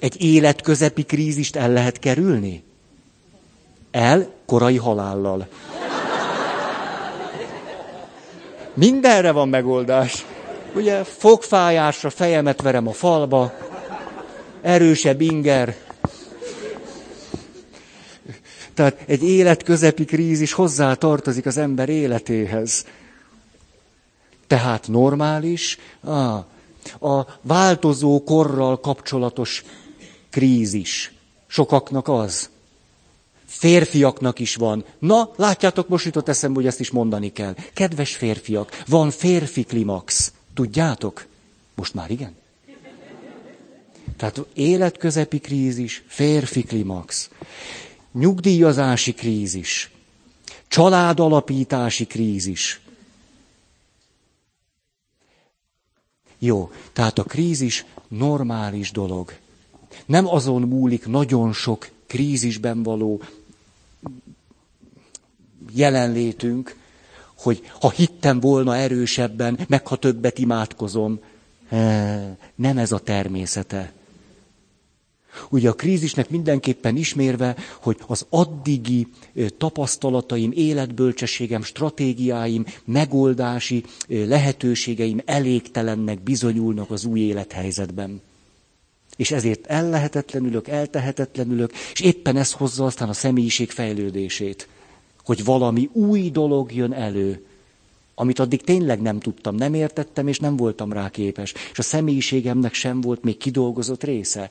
[0.00, 2.62] egy életközepi krízist el lehet kerülni?
[3.90, 5.48] El korai halállal.
[8.74, 10.24] Mindenre van megoldás.
[10.74, 13.52] Ugye fogfájásra fejemet verem a falba,
[14.62, 15.76] erősebb inger.
[18.74, 22.86] Tehát egy életközepi krízis hozzá tartozik az ember életéhez.
[24.46, 26.44] Tehát normális, ah,
[27.00, 29.64] a változó korral kapcsolatos
[30.30, 31.12] krízis.
[31.46, 32.48] Sokaknak az.
[33.46, 34.84] Férfiaknak is van.
[34.98, 37.54] Na, látjátok, most jutott eszembe, hogy ezt is mondani kell.
[37.74, 40.32] Kedves férfiak, van férfi klimax.
[40.54, 41.26] Tudjátok?
[41.74, 42.36] Most már igen.
[44.16, 47.30] Tehát életközepi krízis, férfi klimax,
[48.12, 49.90] nyugdíjazási krízis,
[50.68, 52.80] családalapítási krízis.
[56.44, 59.32] Jó, tehát a krízis normális dolog.
[60.06, 63.22] Nem azon múlik nagyon sok krízisben való
[65.74, 66.76] jelenlétünk,
[67.34, 71.18] hogy ha hittem volna erősebben, meg ha többet imádkozom.
[72.54, 73.92] Nem ez a természete.
[75.50, 79.06] Ugye a krízisnek mindenképpen ismérve, hogy az addigi
[79.58, 88.20] tapasztalataim, életbölcsességem, stratégiáim, megoldási lehetőségeim elégtelennek bizonyulnak az új élethelyzetben.
[89.16, 94.68] És ezért ellehetetlenülök, eltehetetlenülök, és éppen ez hozza aztán a személyiség fejlődését,
[95.24, 97.44] hogy valami új dolog jön elő,
[98.14, 101.54] amit addig tényleg nem tudtam, nem értettem, és nem voltam rá képes.
[101.72, 104.50] És a személyiségemnek sem volt még kidolgozott része.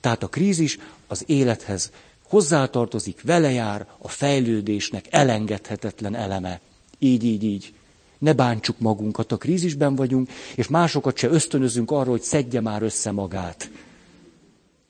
[0.00, 1.90] Tehát a krízis az élethez
[2.28, 6.60] hozzátartozik, vele jár a fejlődésnek elengedhetetlen eleme.
[6.98, 7.72] Így, így, így.
[8.18, 13.10] Ne bántsuk magunkat, a krízisben vagyunk, és másokat se ösztönözünk arra, hogy szedje már össze
[13.10, 13.70] magát.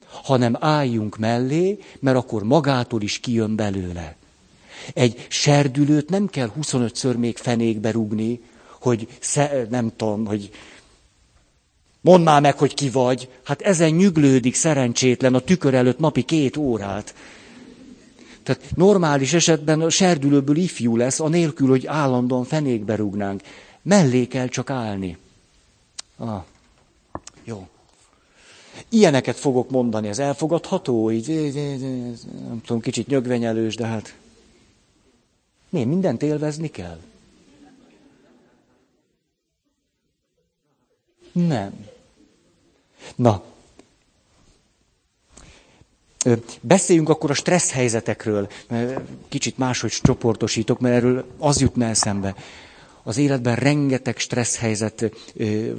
[0.05, 4.17] Hanem álljunk mellé, mert akkor magától is kijön belőle.
[4.95, 8.41] Egy serdülőt nem kell 25-ször még fenékbe rugni,
[8.81, 10.51] hogy sze, nem tudom, hogy
[12.01, 13.29] Mondd már meg, hogy ki vagy.
[13.45, 17.15] Hát ezen nyüglődik szerencsétlen a tükör előtt napi két órát.
[18.43, 23.43] Tehát normális esetben a serdülőből ifjú lesz, anélkül, hogy állandóan fenékbe rúgnánk.
[23.83, 25.17] Mellé kell csak állni.
[26.17, 26.43] Ah,
[27.45, 27.69] jó.
[28.89, 31.11] Ilyeneket fogok mondani, ez elfogadható?
[31.11, 31.53] Így,
[32.49, 34.15] nem tudom, kicsit nyögvenyelős, de hát...
[35.69, 36.99] Mi, mindent élvezni kell?
[41.47, 41.87] Nem.
[43.17, 43.43] Na,
[46.61, 48.49] Beszéljünk akkor a stressz helyzetekről.
[49.29, 52.35] Kicsit máshogy csoportosítok, mert erről az jutna eszembe.
[53.03, 55.11] Az életben rengeteg stressz helyzet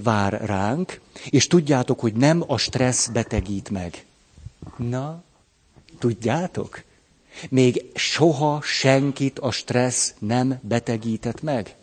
[0.04, 4.06] vár ránk, és tudjátok, hogy nem a stressz betegít meg.
[4.78, 5.24] Na,
[6.00, 6.84] tudjátok?
[7.50, 11.76] Még soha senkit a stressz nem betegített meg.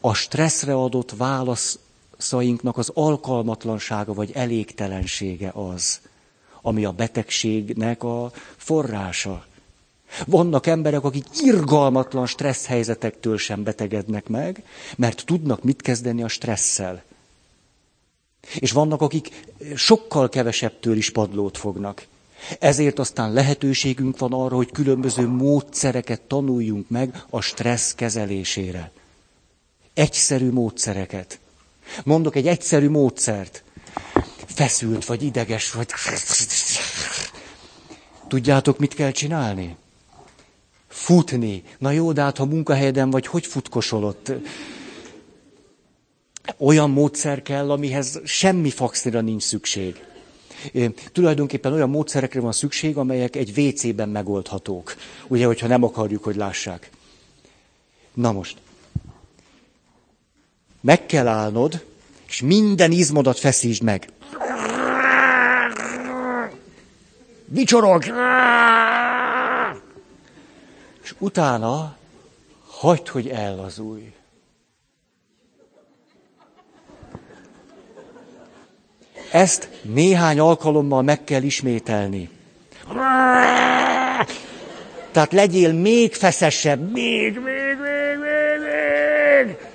[0.00, 1.78] A stresszre adott válasz
[2.20, 6.00] szainknak az alkalmatlansága vagy elégtelensége az,
[6.62, 9.48] ami a betegségnek a forrása.
[10.26, 14.62] Vannak emberek, akik irgalmatlan stressz helyzetektől sem betegednek meg,
[14.96, 17.02] mert tudnak mit kezdeni a stresszel.
[18.54, 22.06] És vannak, akik sokkal kevesebbtől is padlót fognak.
[22.58, 28.90] Ezért aztán lehetőségünk van arra, hogy különböző módszereket tanuljunk meg a stressz kezelésére.
[29.94, 31.39] Egyszerű módszereket.
[32.04, 33.64] Mondok egy egyszerű módszert.
[34.46, 35.88] Feszült vagy ideges vagy.
[38.28, 39.76] Tudjátok, mit kell csinálni?
[40.88, 41.62] Futni.
[41.78, 44.32] Na jó, de hát ha munkahelyeden vagy, hogy futkosolott?
[46.58, 50.04] Olyan módszer kell, amihez semmi faxira nincs szükség.
[51.12, 54.96] Tulajdonképpen olyan módszerekre van szükség, amelyek egy WC-ben megoldhatók.
[55.28, 56.90] Ugye, hogyha nem akarjuk, hogy lássák.
[58.14, 58.56] Na most.
[60.80, 61.84] Meg kell állnod,
[62.28, 64.08] és minden izmodat feszítsd meg.
[67.44, 68.04] Vicsorog!
[71.02, 71.96] És utána
[72.66, 74.12] hagyd, hogy ellazulj.
[79.32, 82.30] Ezt néhány alkalommal meg kell ismételni.
[85.12, 88.58] Tehát legyél még feszesebb, még, még, még, még,
[89.46, 89.69] még.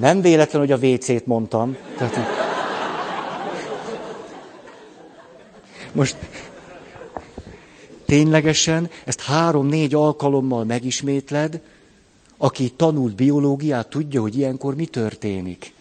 [0.00, 1.76] Nem véletlen, hogy a WC-t mondtam.
[1.96, 2.18] Tehát,
[5.92, 6.16] most
[8.06, 11.60] ténylegesen ezt három-négy alkalommal megismétled,
[12.38, 15.72] aki tanult biológiát, tudja, hogy ilyenkor mi történik.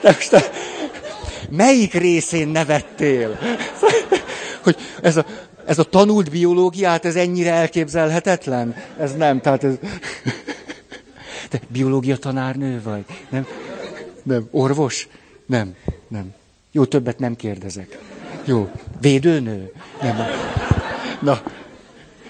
[0.00, 0.50] De most
[1.50, 3.38] melyik részén nevettél?
[4.62, 5.24] Hogy ez a,
[5.66, 8.74] ez a tanult biológiát, ez ennyire elképzelhetetlen?
[8.98, 9.74] Ez nem, tehát ez...
[11.50, 13.04] Te biológia tanárnő vagy?
[13.28, 13.46] Nem?
[14.22, 14.48] Nem.
[14.50, 15.08] Orvos?
[15.46, 15.74] Nem.
[16.08, 16.34] Nem.
[16.72, 17.98] Jó, többet nem kérdezek.
[18.44, 18.70] Jó.
[19.00, 19.72] Védőnő?
[20.00, 20.16] Nem.
[21.20, 21.42] Na,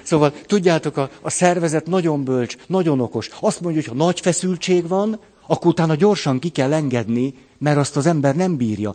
[0.04, 3.30] Szóval tudjátok, a, a szervezet nagyon bölcs, nagyon okos.
[3.40, 7.34] Azt mondja, hogy ha nagy feszültség van, akkor utána gyorsan ki kell engedni,
[7.64, 8.92] mert azt az ember nem bírja.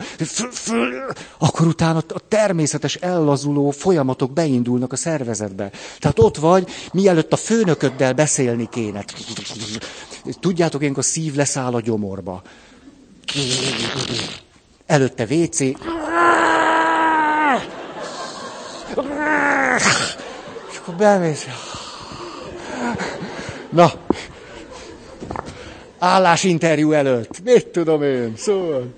[1.37, 5.71] Akkor utána a természetes ellazuló folyamatok beindulnak a szervezetbe.
[5.99, 9.05] Tehát ott vagy, mielőtt a főnököddel beszélni kéne.
[10.39, 12.41] Tudjátok, ilyenkor a szív leszáll a gyomorba.
[14.85, 15.59] Előtte WC.
[20.77, 21.45] akkor bemész.
[23.69, 23.91] Na,
[25.99, 27.43] állásinterjú előtt.
[27.43, 28.33] Mit tudom én?
[28.37, 28.93] Szóval.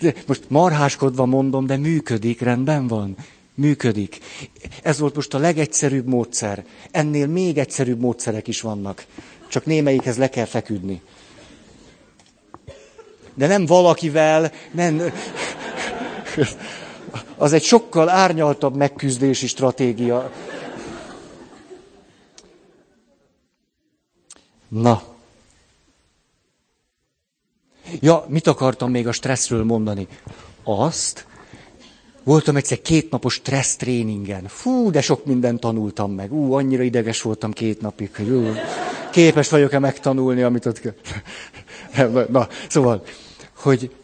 [0.00, 3.16] De most marháskodva mondom, de működik, rendben van.
[3.54, 4.18] Működik.
[4.82, 6.64] Ez volt most a legegyszerűbb módszer.
[6.90, 9.04] Ennél még egyszerűbb módszerek is vannak.
[9.48, 11.02] Csak némelyikhez le kell feküdni.
[13.34, 15.12] De nem valakivel, nem
[17.36, 20.32] az egy sokkal árnyaltabb megküzdési stratégia.
[24.72, 25.02] Na.
[28.00, 30.06] Ja, mit akartam még a stresszről mondani?
[30.64, 31.26] Azt,
[32.22, 34.44] voltam egyszer kétnapos stressz tréningen.
[34.48, 36.32] Fú, de sok mindent tanultam meg.
[36.32, 38.52] Ú, annyira ideges voltam két napig, hogy ú,
[39.10, 40.82] képes vagyok-e megtanulni, amit ott.
[42.28, 43.04] Na, szóval,
[43.56, 43.94] hogy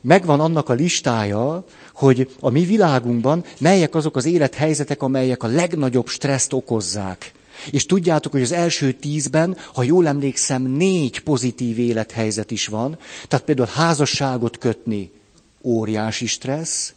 [0.00, 6.08] megvan annak a listája, hogy a mi világunkban melyek azok az élethelyzetek, amelyek a legnagyobb
[6.08, 7.32] stresszt okozzák.
[7.70, 12.98] És tudjátok, hogy az első tízben, ha jól emlékszem, négy pozitív élethelyzet is van.
[13.28, 15.10] Tehát például házasságot kötni,
[15.62, 16.92] óriási stressz,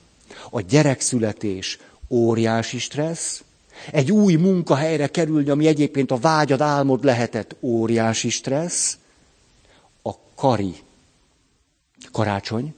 [0.50, 1.78] a gyerekszületés,
[2.10, 3.44] óriási stressz,
[3.92, 8.98] egy új munkahelyre kerülni, ami egyébként a vágyad, álmod lehetett, óriási stressz,
[10.04, 10.76] a kari,
[12.12, 12.74] karácsony,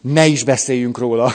[0.00, 1.32] ne is beszéljünk róla.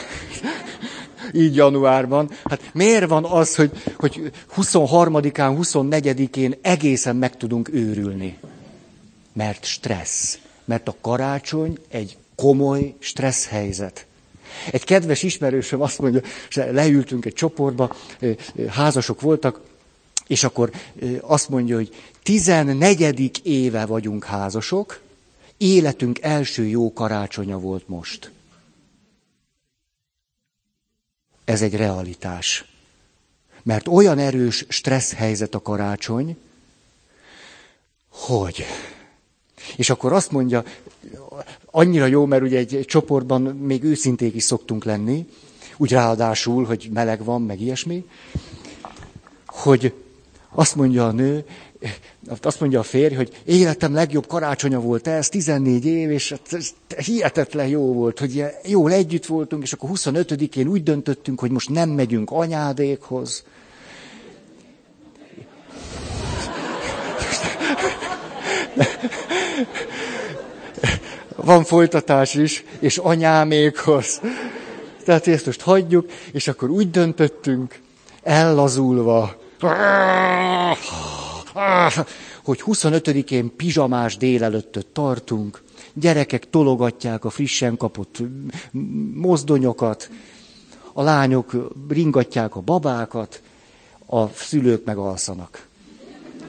[1.38, 2.32] Így januárban.
[2.44, 8.38] Hát miért van az, hogy, hogy 23-án, 24-én egészen meg tudunk őrülni?
[9.34, 10.38] Mert stressz.
[10.66, 14.06] Mert a karácsony egy komoly stressz helyzet.
[14.72, 16.22] Egy kedves ismerősöm azt mondja,
[16.56, 17.96] leültünk egy csoportba,
[18.68, 19.62] házasok voltak,
[20.28, 20.72] és akkor
[21.22, 23.42] azt mondja, hogy 14.
[23.44, 25.02] éve vagyunk házasok,
[25.58, 28.32] életünk első jó karácsonya volt most.
[31.48, 32.66] Ez egy realitás.
[33.64, 36.38] Mert olyan erős stressz helyzet a karácsony,
[38.10, 38.66] hogy.
[39.76, 40.64] És akkor azt mondja,
[41.66, 45.28] annyira jó, mert ugye egy, csoportban még őszinték is szoktunk lenni,
[45.78, 48.06] úgy ráadásul, hogy meleg van, meg ilyesmi,
[49.46, 49.94] hogy
[50.50, 51.46] azt mondja a nő,
[52.42, 56.70] azt mondja a férj, hogy életem legjobb karácsonya volt ez, 14 év, és ez
[57.06, 61.90] hihetetlen jó volt, hogy jól együtt voltunk, és akkor 25-én úgy döntöttünk, hogy most nem
[61.90, 63.44] megyünk anyádékhoz.
[71.36, 74.22] Van folytatás is, és anyámékhoz.
[75.06, 77.80] Tehát ezt most hagyjuk, és akkor úgy döntöttünk,
[78.24, 79.36] ellazulva,
[82.44, 88.18] hogy 25-én pizsamás délelőttöt tartunk, gyerekek tologatják a frissen kapott
[89.14, 90.10] mozdonyokat,
[90.94, 93.42] a lányok ringatják a babákat,
[94.06, 95.68] a szülők meg alszanak.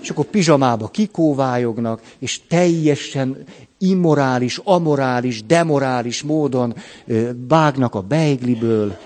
[0.00, 3.44] És akkor pizsamába kikóvályognak, és teljesen
[3.78, 6.74] immorális, amorális, demorális módon
[7.48, 8.96] vágnak a beigliből.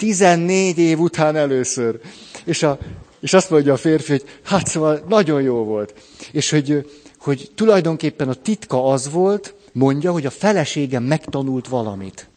[0.00, 2.00] Tizennégy év után először.
[2.44, 2.78] És, a,
[3.20, 5.94] és azt mondja a férfi, hogy hát szóval nagyon jó volt.
[6.32, 12.28] És hogy, hogy tulajdonképpen a titka az volt, mondja, hogy a feleségem megtanult valamit.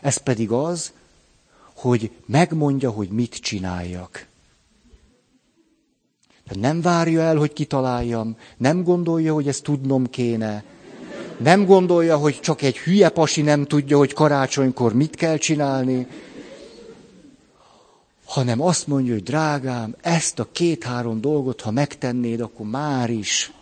[0.00, 0.92] Ez pedig az,
[1.74, 4.26] hogy megmondja, hogy mit csináljak.
[6.52, 10.64] Nem várja el, hogy kitaláljam, nem gondolja, hogy ezt tudnom kéne,
[11.38, 16.06] nem gondolja, hogy csak egy hülye pasi nem tudja, hogy karácsonykor mit kell csinálni,
[18.28, 23.52] hanem azt mondja, hogy drágám, ezt a két-három dolgot, ha megtennéd, akkor már is.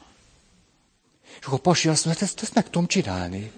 [1.41, 3.51] És akkor a pasi azt mondja, hát ezt, ezt meg tudom csinálni.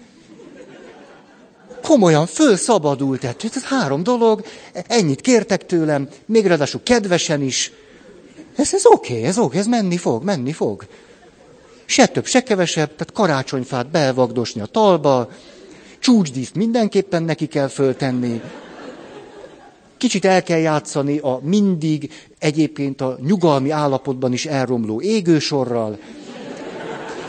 [1.81, 3.51] Komolyan, fölszabadult ettől.
[3.53, 7.71] Ez három dolog, ennyit kértek tőlem, még ráadásul kedvesen is.
[8.55, 10.87] Ez, ez oké, okay, ez oké, okay, ez menni fog, menni fog.
[11.85, 15.29] Se több, se kevesebb, tehát karácsonyfát belvagdosni a talba,
[15.99, 18.41] csúcsdíszt mindenképpen neki kell föltenni,
[19.99, 25.99] kicsit el kell játszani a mindig egyébként a nyugalmi állapotban is elromló égősorral.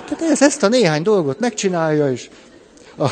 [0.08, 2.30] Tehát ez, ezt a néhány dolgot megcsinálja, és
[2.98, 3.10] a,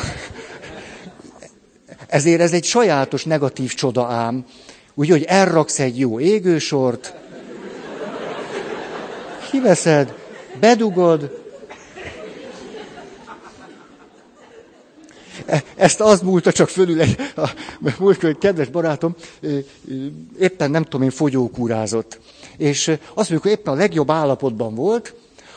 [2.07, 4.45] ezért ez egy sajátos negatív csoda ám.
[4.93, 7.13] Úgy, hogy elraksz egy jó égősort,
[9.49, 10.13] kiveszed,
[10.59, 11.48] bedugod,
[15.75, 17.49] ezt az múlta csak fölül egy, a,
[17.99, 19.15] múlt, egy kedves barátom
[20.39, 22.19] éppen nem tudom én fogyókúrázott.
[22.57, 25.13] És azt mondjuk, hogy éppen a legjobb állapotban volt,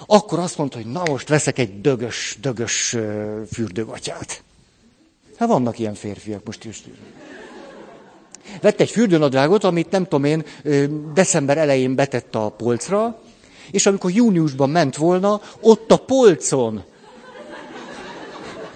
[0.07, 2.97] akkor azt mondta, hogy na most veszek egy dögös, dögös
[3.53, 4.43] fürdőgatyát.
[5.36, 6.82] Hát vannak ilyen férfiak most is.
[8.61, 10.45] Vett egy fürdőnadrágot, amit nem tudom én,
[11.14, 13.22] december elején betett a polcra,
[13.70, 16.82] és amikor júniusban ment volna, ott a polcon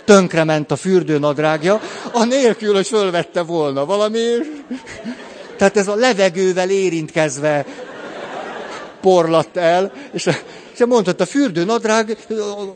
[0.07, 1.81] tönkrement a fürdőnadrágja,
[2.13, 4.21] anélkül, hogy fölvette volna valami.
[5.57, 7.67] Tehát ez a levegővel érintkezve
[9.01, 10.29] porlatt el, és
[10.79, 12.17] és mondhat, a fürdőnadrág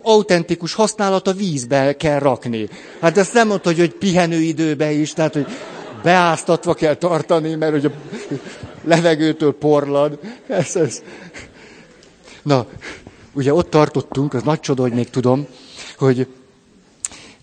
[0.03, 2.69] autentikus használata vízbe kell rakni.
[3.01, 5.47] Hát ezt nem mondta, hogy, hogy pihenőidőbe is, tehát hogy
[6.03, 7.91] beáztatva kell tartani, mert hogy a
[8.85, 10.19] levegőtől porlad.
[10.47, 11.03] Ez, ez.
[12.43, 12.67] Na,
[13.33, 15.47] ugye ott tartottunk, az nagy csoda, hogy még tudom,
[15.99, 16.27] hogy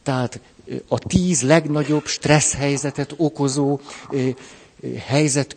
[0.08, 0.40] tehát
[0.88, 3.80] a tíz legnagyobb stressz helyzetet okozó
[5.06, 5.56] helyzet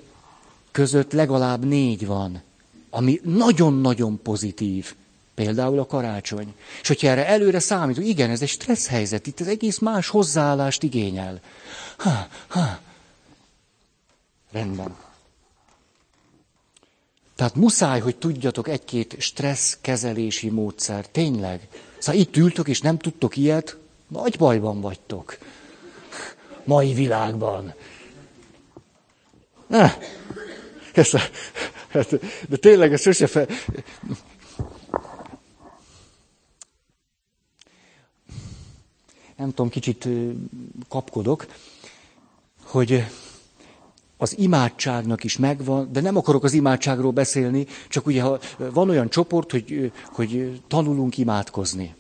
[0.71, 2.43] között legalább négy van
[2.91, 4.95] ami nagyon-nagyon pozitív.
[5.35, 6.55] Például a karácsony.
[6.83, 10.83] És hogyha erre előre számítunk, igen, ez egy stressz helyzet, itt ez egész más hozzáállást
[10.83, 11.41] igényel.
[11.97, 12.79] Ha, ha.
[14.53, 14.97] Rendben.
[17.37, 21.07] Tehát muszáj, hogy tudjatok egy-két stressz kezelési módszer.
[21.07, 21.69] Tényleg.
[21.99, 23.77] Szóval itt ültök, és nem tudtok ilyet,
[24.11, 25.39] nagy bajban vagytok.
[26.65, 27.75] Mai világban.
[29.67, 29.93] Ne.
[30.95, 31.17] Ezt
[31.91, 33.47] Hát, de tényleg, ez sose fel...
[39.37, 40.09] Nem tudom, kicsit
[40.89, 41.47] kapkodok,
[42.63, 43.05] hogy
[44.17, 49.09] az imádságnak is megvan, de nem akarok az imádságról beszélni, csak ugye ha van olyan
[49.09, 51.95] csoport, hogy, hogy tanulunk imádkozni.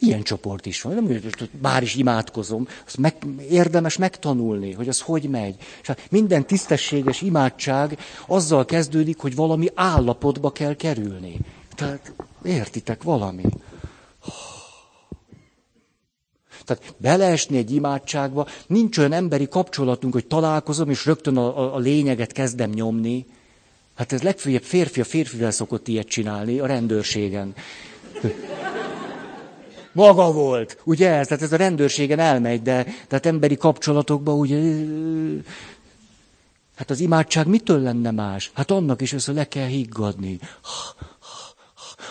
[0.00, 0.94] Ilyen csoport is van.
[0.94, 1.20] Nem,
[1.60, 3.16] bár is imádkozom, azt meg,
[3.50, 5.56] érdemes megtanulni, hogy az hogy megy.
[5.80, 11.38] És hát minden tisztességes imádság azzal kezdődik, hogy valami állapotba kell kerülni.
[11.74, 12.12] Tehát
[12.44, 13.42] értitek valami?
[16.64, 21.78] Tehát beleesni egy imádságba, nincs olyan emberi kapcsolatunk, hogy találkozom, és rögtön a, a, a
[21.78, 23.26] lényeget kezdem nyomni.
[23.94, 27.54] Hát ez legfőjebb férfi a férfivel szokott ilyet csinálni, a rendőrségen.
[29.98, 31.08] Maga volt, ugye?
[31.08, 34.60] Tehát ez a rendőrségen elmegy, de tehát emberi kapcsolatokban ugye...
[36.76, 38.50] Hát az imádság mitől lenne más?
[38.54, 40.38] Hát annak is össze le kell higgadni.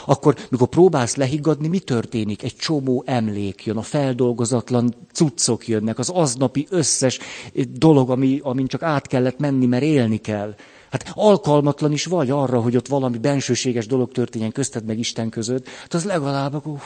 [0.06, 2.44] Akkor, mikor próbálsz lehiggadni, mi történik?
[2.44, 7.20] Egy csomó emlék jön, a feldolgozatlan cuccok jönnek, az aznapi összes
[7.70, 10.56] dolog, ami, amin csak át kellett menni, mert élni kell.
[10.92, 15.68] Hát alkalmatlan is vagy arra, hogy ott valami bensőséges dolog történjen közted meg Isten között.
[15.68, 16.80] Hát az legalább, akkor,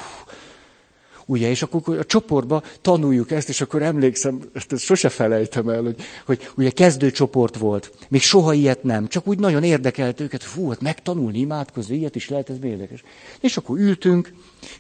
[1.32, 5.82] Ugye, és akkor a csoportba tanuljuk ezt, és akkor emlékszem, ezt, ezt sose felejtem el,
[5.82, 7.92] hogy, hogy ugye kezdőcsoport volt.
[8.10, 12.30] Még soha ilyet nem, csak úgy nagyon érdekelt őket, fú, hát megtanulni, imádkozni, ilyet is
[12.30, 13.04] lehet, ez érdekes.
[13.40, 14.34] És akkor ültünk,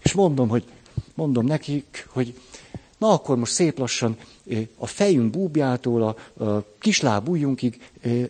[0.04, 0.64] és mondom, hogy
[1.16, 2.34] mondom nekik, hogy
[2.98, 4.18] na akkor most szép lassan
[4.78, 7.82] a fejünk búbjától a, a kisláb ujjunkig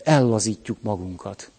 [0.04, 1.52] ellazítjuk magunkat.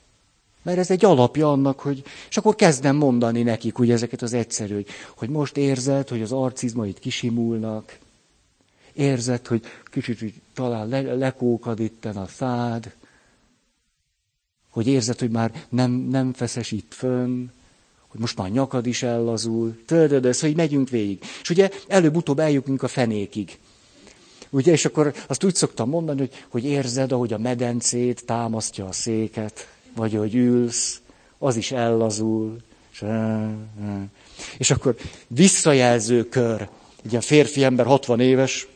[0.62, 2.02] Mert ez egy alapja annak, hogy...
[2.28, 4.86] És akkor kezdem mondani nekik, ugye ezeket az egyszerű, hogy,
[5.16, 7.98] hogy most érzed, hogy az arcizmaid kisimulnak,
[8.92, 12.94] érzed, hogy kicsit hogy talán le, lekókad itten a szád,
[14.70, 17.48] hogy érzed, hogy már nem, nem feszes itt fönn,
[18.08, 21.24] hogy most már nyakad is ellazul, tudod, ez, hogy megyünk végig.
[21.42, 23.58] És ugye előbb-utóbb eljutunk a fenékig.
[24.50, 28.92] Ugye, és akkor azt úgy szoktam mondani, hogy, hogy érzed, ahogy a medencét támasztja a
[28.92, 31.01] széket vagy hogy ülsz,
[31.38, 32.57] az is ellazul.
[32.93, 33.05] És,
[34.59, 36.68] és akkor visszajelző kör.
[37.05, 38.68] Egy ilyen férfi ember, 60 éves.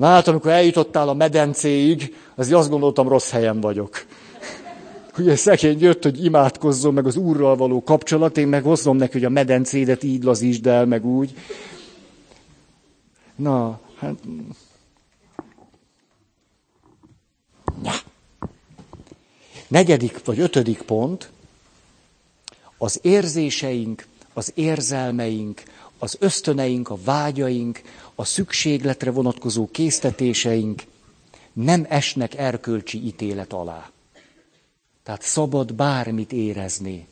[0.00, 4.06] Hát, amikor eljutottál a medencéig, azért azt gondoltam, rossz helyen vagyok.
[5.18, 9.24] Ugye szegény jött, hogy imádkozzon meg az úrral való kapcsolat, én meg hozom neki, hogy
[9.24, 11.34] a medencédet így lazítsd el, meg úgy.
[13.36, 14.14] Na, hát...
[17.82, 17.92] Ja.
[19.68, 21.30] Negyedik vagy ötödik pont,
[22.78, 25.62] az érzéseink, az érzelmeink,
[25.98, 27.82] az ösztöneink, a vágyaink,
[28.14, 30.82] a szükségletre vonatkozó késztetéseink
[31.52, 33.90] nem esnek erkölcsi ítélet alá.
[35.02, 37.06] Tehát szabad bármit érezni.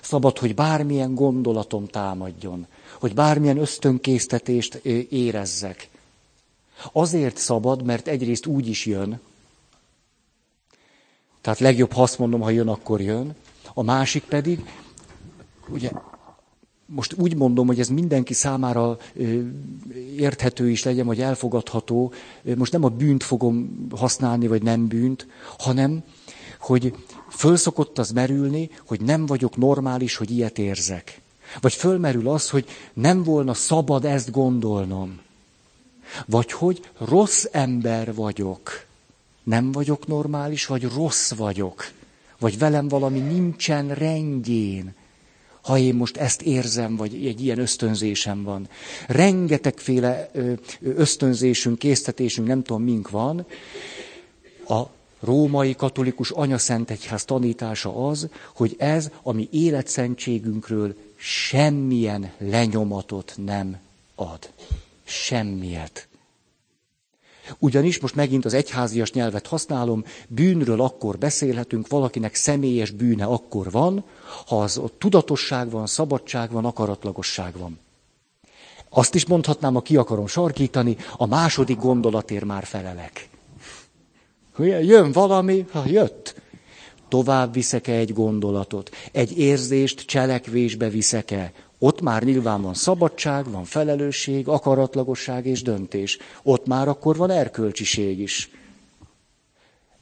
[0.00, 2.66] Szabad, hogy bármilyen gondolatom támadjon,
[2.98, 4.74] hogy bármilyen ösztönkésztetést
[5.10, 5.88] érezzek.
[6.92, 9.20] Azért szabad, mert egyrészt úgy is jön,
[11.48, 13.34] tehát legjobb, ha azt mondom, ha jön, akkor jön.
[13.74, 14.64] A másik pedig,
[15.68, 15.90] ugye,
[16.86, 18.96] most úgy mondom, hogy ez mindenki számára
[20.16, 22.12] érthető is legyen, vagy elfogadható.
[22.56, 25.26] Most nem a bűnt fogom használni, vagy nem bűnt,
[25.58, 26.02] hanem,
[26.60, 26.94] hogy
[27.30, 31.20] fölszokott az merülni, hogy nem vagyok normális, hogy ilyet érzek.
[31.60, 35.20] Vagy fölmerül az, hogy nem volna szabad ezt gondolnom.
[36.26, 38.86] Vagy hogy rossz ember vagyok
[39.48, 41.90] nem vagyok normális, vagy rossz vagyok,
[42.38, 44.94] vagy velem valami nincsen rendjén,
[45.60, 48.68] ha én most ezt érzem, vagy egy ilyen ösztönzésem van.
[49.06, 50.30] Rengetegféle
[50.80, 53.46] ösztönzésünk, késztetésünk, nem tudom mink van.
[54.68, 54.82] A
[55.20, 63.78] római katolikus anyaszentegyház tanítása az, hogy ez a mi életszentségünkről semmilyen lenyomatot nem
[64.14, 64.50] ad.
[65.04, 66.08] Semmiet.
[67.58, 74.04] Ugyanis most megint az egyházias nyelvet használom, bűnről akkor beszélhetünk, valakinek személyes bűne akkor van,
[74.46, 77.78] ha az ott tudatosság van, szabadság van, akaratlagosság van.
[78.90, 83.28] Azt is mondhatnám, ha ki akarom sarkítani, a második gondolatért már felelek.
[84.58, 86.34] Jön valami, ha jött.
[87.08, 94.48] Tovább viszek-e egy gondolatot, egy érzést cselekvésbe viszek-e, ott már nyilván van szabadság, van felelősség,
[94.48, 96.18] akaratlagosság és döntés.
[96.42, 98.50] Ott már akkor van erkölcsiség is.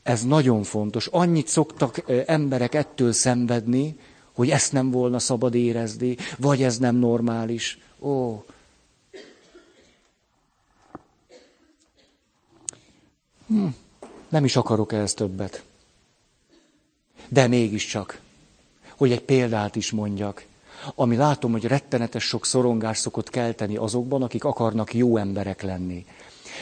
[0.03, 1.07] Ez nagyon fontos.
[1.07, 3.99] Annyit szoktak emberek ettől szenvedni,
[4.33, 7.79] hogy ezt nem volna szabad érezni, vagy ez nem normális.
[7.99, 8.45] Ó.
[13.47, 13.67] Hm,
[14.29, 15.65] nem is akarok ehhez többet.
[17.29, 18.21] De mégiscsak,
[18.97, 20.47] hogy egy példát is mondjak
[20.95, 26.07] ami látom, hogy rettenetes sok szorongás szokott kelteni azokban, akik akarnak jó emberek lenni.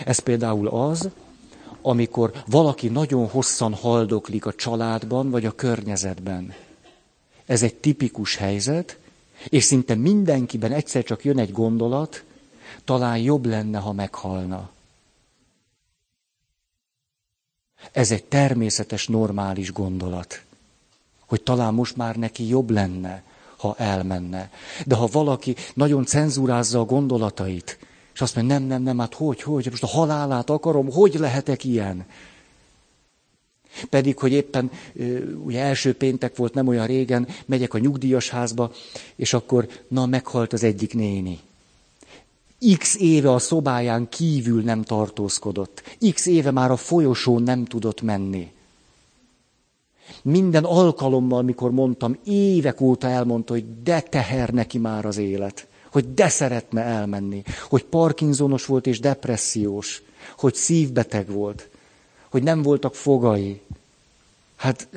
[0.05, 1.09] Ez például az,
[1.83, 6.55] amikor valaki nagyon hosszan haldoklik a családban vagy a környezetben.
[7.47, 8.99] Ez egy tipikus helyzet,
[9.49, 12.25] és szinte mindenkiben egyszer csak jön egy gondolat,
[12.85, 14.71] talán jobb lenne, ha meghalna.
[17.93, 20.43] Ez egy természetes, normális gondolat,
[21.27, 23.23] hogy talán most már neki jobb lenne,
[23.65, 24.51] ha elmenne.
[24.87, 27.79] De ha valaki nagyon cenzúrázza a gondolatait,
[28.15, 31.65] és azt mondja, nem, nem, nem, hát hogy, hogy, most a halálát akarom, hogy lehetek
[31.65, 32.07] ilyen?
[33.91, 34.71] Pedig, hogy éppen
[35.45, 38.73] ugye első péntek volt nem olyan régen, megyek a nyugdíjas házba,
[39.17, 41.39] és akkor, na, meghalt az egyik néni.
[42.79, 45.83] X éve a szobáján kívül nem tartózkodott.
[46.13, 48.53] X éve már a folyosón nem tudott menni.
[50.23, 56.15] Minden alkalommal, mikor mondtam, évek óta elmondta, hogy de teher neki már az élet, hogy
[56.15, 60.03] de szeretne elmenni, hogy parkinsonos volt és depressziós,
[60.37, 61.69] hogy szívbeteg volt,
[62.31, 63.61] hogy nem voltak fogai.
[64.57, 64.89] Hát,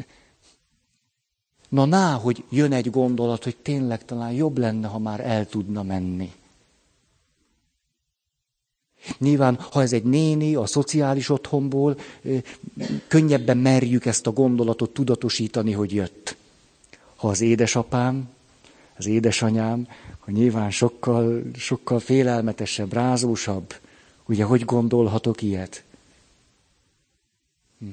[1.69, 5.83] na ná, hogy jön egy gondolat, hogy tényleg talán jobb lenne, ha már el tudna
[5.83, 6.31] menni.
[9.17, 11.99] Nyilván, ha ez egy néni a szociális otthonból,
[13.07, 16.35] könnyebben merjük ezt a gondolatot tudatosítani, hogy jött.
[17.15, 18.29] Ha az édesapám,
[18.97, 19.87] az édesanyám,
[20.19, 23.73] hogy nyilván sokkal, sokkal félelmetesebb, rázósabb,
[24.25, 25.83] ugye hogy gondolhatok ilyet?
[27.79, 27.85] Hm.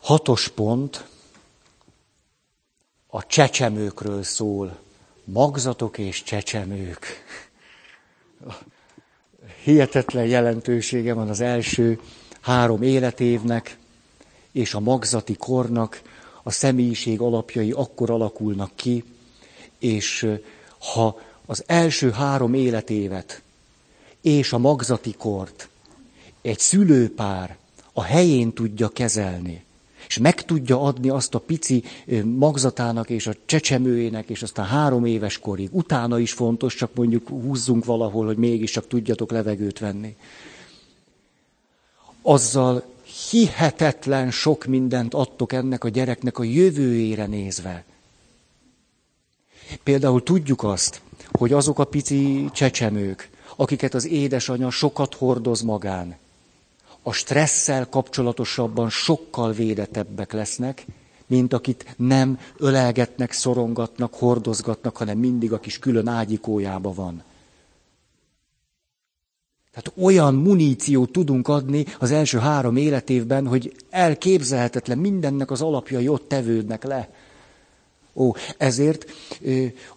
[0.00, 1.06] Hatos pont
[3.06, 4.78] a csecsemőkről szól.
[5.24, 7.06] Magzatok és csecsemők.
[9.64, 12.00] Hihetetlen jelentősége van az első
[12.40, 13.76] három életévnek,
[14.52, 16.02] és a magzati kornak
[16.42, 19.04] a személyiség alapjai akkor alakulnak ki,
[19.78, 20.28] és
[20.78, 23.42] ha az első három életévet
[24.22, 25.68] és a magzati kort
[26.42, 27.56] egy szülőpár
[27.92, 29.64] a helyén tudja kezelni,
[30.12, 31.82] és meg tudja adni azt a pici
[32.24, 35.68] magzatának és a csecsemőjének, és aztán három éves korig.
[35.72, 40.16] Utána is fontos, csak mondjuk húzzunk valahol, hogy mégiscsak tudjatok levegőt venni.
[42.22, 42.84] Azzal
[43.30, 47.84] hihetetlen sok mindent adtok ennek a gyereknek a jövőjére nézve.
[49.82, 51.00] Például tudjuk azt,
[51.30, 56.16] hogy azok a pici csecsemők, akiket az édesanyja sokat hordoz magán,
[57.02, 60.86] a stresszel kapcsolatosabban sokkal védettebbek lesznek,
[61.26, 67.22] mint akit nem ölelgetnek, szorongatnak, hordozgatnak, hanem mindig a kis külön ágyikójába van.
[69.72, 76.28] Tehát olyan muníciót tudunk adni az első három életévben, hogy elképzelhetetlen mindennek az alapjai ott
[76.28, 77.10] tevődnek le.
[78.14, 79.10] Ó, ezért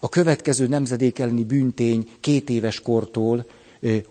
[0.00, 3.46] a következő nemzedék elleni bűntény két éves kortól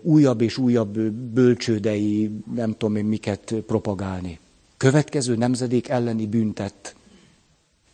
[0.00, 4.38] újabb és újabb bölcsődei, nem tudom én miket propagálni.
[4.76, 6.94] Következő nemzedék elleni büntet.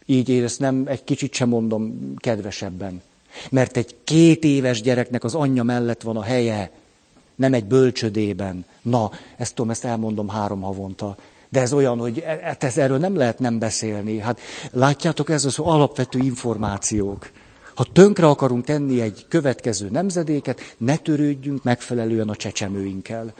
[0.06, 3.02] Így én ezt nem egy kicsit sem mondom kedvesebben.
[3.50, 6.70] Mert egy két éves gyereknek az anyja mellett van a helye,
[7.34, 8.64] nem egy bölcsödében.
[8.82, 11.16] Na, ezt tudom, ezt elmondom három havonta.
[11.48, 14.18] De ez olyan, hogy e, e, ez, erről nem lehet nem beszélni.
[14.18, 17.30] Hát látjátok, ez az alapvető információk.
[17.82, 23.34] Ha tönkre akarunk tenni egy következő nemzedéket, ne törődjünk megfelelően a csecsemőinkkel,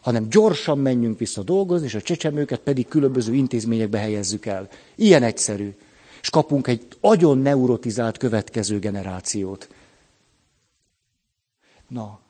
[0.00, 4.68] hanem gyorsan menjünk vissza dolgozni, és a csecsemőket pedig különböző intézményekbe helyezzük el.
[4.94, 5.74] Ilyen egyszerű.
[6.20, 9.68] És kapunk egy agyon neurotizált következő generációt.
[11.88, 12.20] Na,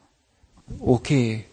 [0.78, 1.14] oké.
[1.14, 1.46] Okay.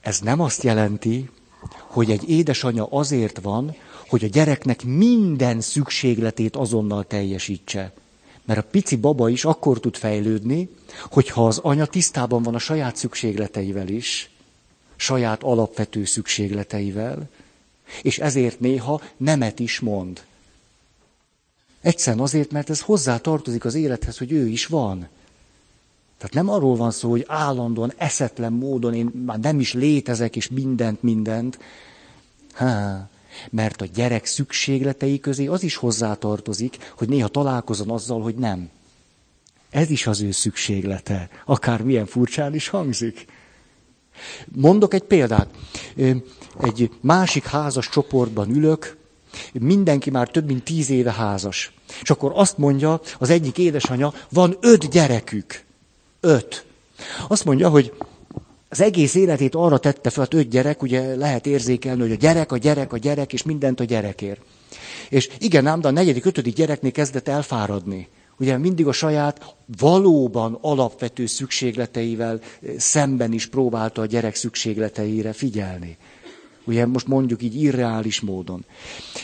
[0.00, 1.30] Ez nem azt jelenti,
[1.70, 3.76] hogy egy édesanyja azért van,
[4.08, 7.92] hogy a gyereknek minden szükségletét azonnal teljesítse.
[8.44, 10.68] Mert a pici baba is akkor tud fejlődni,
[11.10, 14.30] hogyha az anya tisztában van a saját szükségleteivel is,
[14.96, 17.28] saját alapvető szükségleteivel,
[18.02, 20.22] és ezért néha nemet is mond.
[21.80, 25.08] Egyszerűen azért, mert ez hozzá tartozik az élethez, hogy ő is van.
[26.18, 30.48] Tehát nem arról van szó, hogy állandóan, eszetlen módon én már nem is létezek, és
[30.48, 31.58] mindent, mindent.
[32.52, 33.08] Há,
[33.50, 38.70] mert a gyerek szükségletei közé az is hozzátartozik, hogy néha találkozom azzal, hogy nem.
[39.70, 43.26] Ez is az ő szükséglete, akár milyen furcsán is hangzik.
[44.46, 45.48] Mondok egy példát.
[46.60, 48.96] Egy másik házas csoportban ülök,
[49.52, 51.72] mindenki már több mint tíz éve házas.
[52.02, 55.64] És akkor azt mondja az egyik édesanyja, van öt gyerekük.
[56.20, 56.64] Öt.
[57.28, 57.92] Azt mondja, hogy
[58.68, 62.52] az egész életét arra tette fel, hogy öt gyerek, ugye lehet érzékelni, hogy a gyerek,
[62.52, 64.40] a gyerek, a gyerek, és mindent a gyerekért.
[65.08, 68.08] És igen ám, de a negyedik, ötödik gyereknél kezdett elfáradni.
[68.38, 75.96] Ugye mindig a saját valóban alapvető szükségleteivel eh, szemben is próbálta a gyerek szükségleteire figyelni.
[76.64, 78.64] Ugye most mondjuk így irreális módon.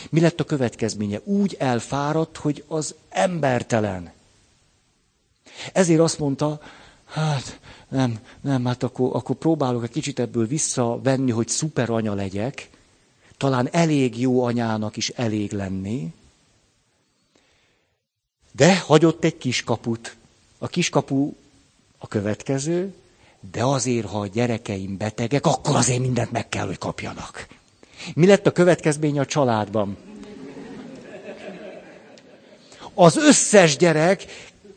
[0.09, 1.19] Mi lett a következménye?
[1.23, 4.11] Úgy elfáradt, hogy az embertelen.
[5.73, 6.59] Ezért azt mondta,
[7.05, 7.59] hát
[7.89, 12.69] nem, nem, hát akkor, akkor próbálok egy kicsit ebből visszavenni, hogy szuper anya legyek,
[13.37, 16.13] talán elég jó anyának is elég lenni,
[18.51, 20.15] de hagyott egy kiskaput.
[20.57, 21.33] A kiskapu
[21.97, 22.93] a következő,
[23.51, 27.47] de azért, ha a gyerekeim betegek, akkor azért mindent meg kell, hogy kapjanak.
[28.13, 29.97] Mi lett a következménye a családban?
[32.93, 34.25] Az összes gyerek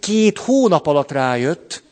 [0.01, 1.83] két hónap alatt rájött,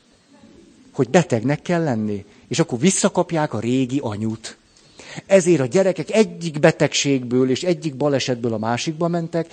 [0.96, 2.24] hogy betegnek kell lenni.
[2.48, 4.56] És akkor visszakapják a régi anyut.
[5.26, 9.52] Ezért a gyerekek egyik betegségből és egyik balesetből a másikba mentek.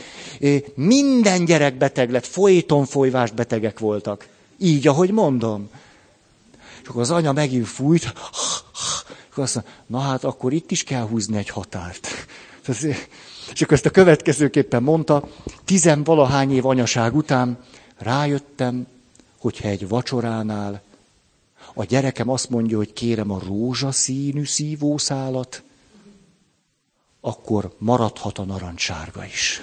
[0.76, 4.28] Minden gyerek beteg lett, folyton folyvás betegek voltak.
[4.58, 5.70] Így, ahogy mondom.
[6.82, 8.14] És akkor az anya megint fújt,
[9.32, 12.08] és azt mondja, na hát akkor itt is kell húzni egy határt.
[13.54, 15.30] És akkor ezt a következőképpen mondta,
[15.66, 17.58] tizenvalahány év anyaság után
[17.98, 18.88] rájöttem,
[19.38, 20.82] hogyha egy vacsoránál
[21.74, 25.64] a gyerekem azt mondja, hogy kérem a rózsaszínű szívószálat,
[27.22, 29.62] akkor maradhat a narancssárga is.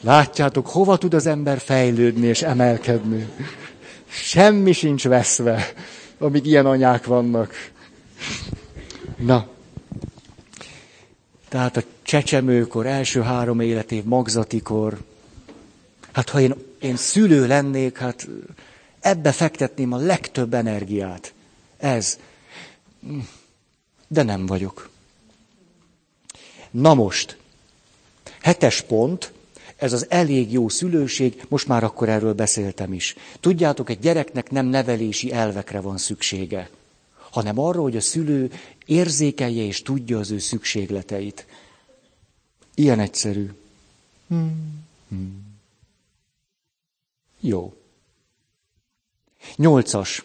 [0.00, 3.28] Látjátok, hova tud az ember fejlődni és emelkedni?
[4.08, 5.72] Semmi sincs veszve,
[6.18, 7.52] amíg ilyen anyák vannak.
[9.16, 9.48] Na.
[11.48, 14.98] Tehát a csecsemőkor, első három életév, magzatikor.
[16.12, 18.28] Hát ha én, én szülő lennék, hát
[19.00, 21.32] ebbe fektetném a legtöbb energiát.
[21.76, 22.18] Ez.
[24.08, 24.88] De nem vagyok.
[26.70, 27.36] Na most,
[28.40, 29.32] hetes pont,
[29.76, 33.14] ez az elég jó szülőség, most már akkor erről beszéltem is.
[33.40, 36.70] Tudjátok, egy gyereknek nem nevelési elvekre van szüksége,
[37.30, 38.52] hanem arra, hogy a szülő
[38.86, 41.46] érzékelje és tudja az ő szükségleteit.
[42.74, 43.50] Ilyen egyszerű.
[44.28, 44.84] Hmm.
[45.08, 45.46] Hmm.
[47.40, 47.74] Jó.
[49.56, 50.24] Nyolcas.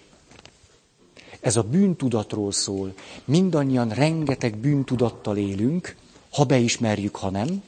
[1.40, 2.94] Ez a bűntudatról szól.
[3.26, 5.96] Mindannyian rengeteg bűntudattal élünk,
[6.30, 7.64] ha beismerjük, ha nem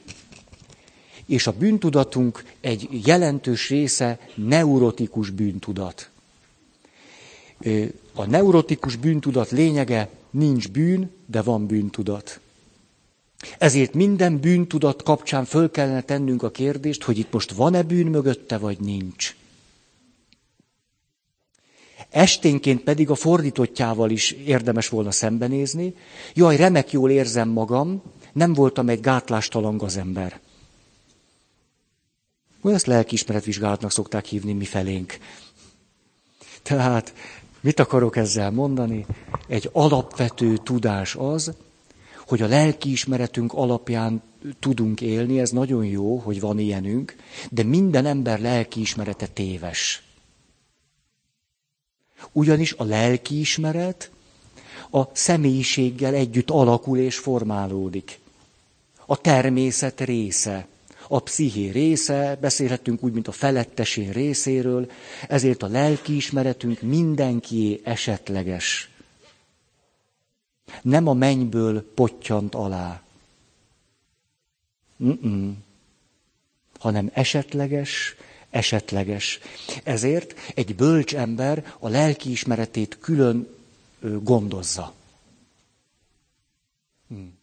[1.26, 6.10] és a bűntudatunk egy jelentős része neurotikus bűntudat.
[8.14, 12.40] A neurotikus bűntudat lényege nincs bűn, de van bűntudat.
[13.58, 18.58] Ezért minden bűntudat kapcsán föl kellene tennünk a kérdést, hogy itt most van-e bűn mögötte,
[18.58, 19.36] vagy nincs.
[22.10, 25.94] Esténként pedig a fordítottjával is érdemes volna szembenézni.
[26.34, 28.02] Jaj, remek jól érzem magam,
[28.32, 30.40] nem voltam egy gátlástalan gazember.
[32.62, 35.18] Ezt lelkiismeretvizsgálatnak szokták hívni mi felénk.
[36.62, 37.14] Tehát
[37.60, 39.06] mit akarok ezzel mondani?
[39.48, 41.52] Egy alapvető tudás az,
[42.26, 44.22] hogy a lelkiismeretünk alapján
[44.58, 47.16] tudunk élni, ez nagyon jó, hogy van ilyenünk,
[47.50, 50.02] de minden ember lelkiismerete téves.
[52.32, 54.10] Ugyanis a lelkiismeret
[54.90, 58.18] a személyiséggel együtt alakul és formálódik.
[59.06, 60.66] A természet része
[61.08, 64.90] a psziché része, beszélhetünk úgy, mint a felettesén részéről,
[65.28, 68.90] ezért a lelkiismeretünk mindenkié esetleges.
[70.82, 73.02] Nem a mennyből pottyant alá,
[75.04, 75.64] Mm-mm.
[76.78, 78.14] hanem esetleges,
[78.50, 79.38] esetleges.
[79.82, 83.48] Ezért egy bölcs ember a lelkiismeretét külön
[84.22, 84.94] gondozza.
[87.08, 87.35] Hmm.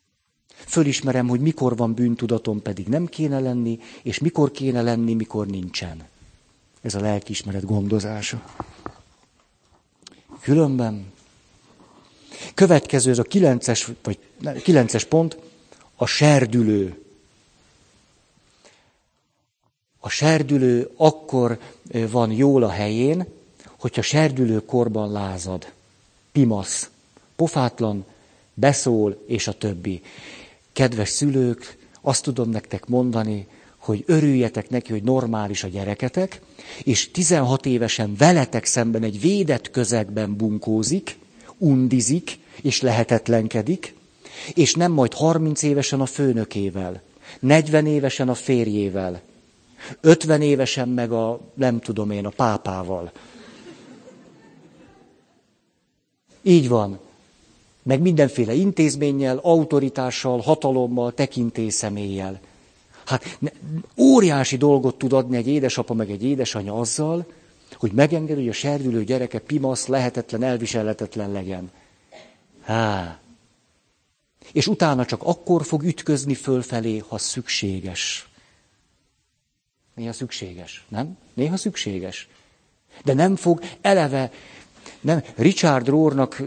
[0.65, 6.03] Fölismerem, hogy mikor van bűntudatom, pedig nem kéne lenni, és mikor kéne lenni, mikor nincsen.
[6.81, 8.43] Ez a lelkiismeret gondozása.
[10.41, 11.11] Különben.
[12.53, 14.19] Következő, ez a kilences, vagy
[14.63, 15.37] kilences pont,
[15.95, 17.03] a serdülő.
[19.99, 21.59] A serdülő akkor
[21.91, 23.25] van jól a helyén,
[23.79, 25.71] hogyha serdülő korban lázad.
[26.31, 26.89] Pimasz,
[27.35, 28.05] pofátlan,
[28.53, 30.01] beszól, és a többi.
[30.73, 33.47] Kedves szülők, azt tudom nektek mondani,
[33.77, 36.41] hogy örüljetek neki, hogy normális a gyereketek,
[36.83, 41.17] és 16 évesen veletek szemben egy védett közegben bunkózik,
[41.57, 43.95] undizik, és lehetetlenkedik,
[44.53, 47.01] és nem majd 30 évesen a főnökével,
[47.39, 49.21] 40 évesen a férjével,
[50.01, 53.11] 50 évesen meg a, nem tudom én, a pápával.
[56.41, 56.99] Így van
[57.83, 62.39] meg mindenféle intézménnyel, autoritással, hatalommal, tekintélyszemélyel.
[63.05, 63.49] Hát ne,
[63.97, 67.25] óriási dolgot tud adni egy édesapa meg egy édesanya azzal,
[67.75, 71.71] hogy megenged, hogy a serdülő gyereke pimasz, lehetetlen, elviselhetetlen legyen.
[72.61, 73.19] Há.
[74.51, 78.27] És utána csak akkor fog ütközni fölfelé, ha szükséges.
[79.95, 81.17] Néha szükséges, nem?
[81.33, 82.27] Néha szükséges.
[83.03, 84.31] De nem fog eleve
[85.03, 86.43] nem, Richard Rohrnak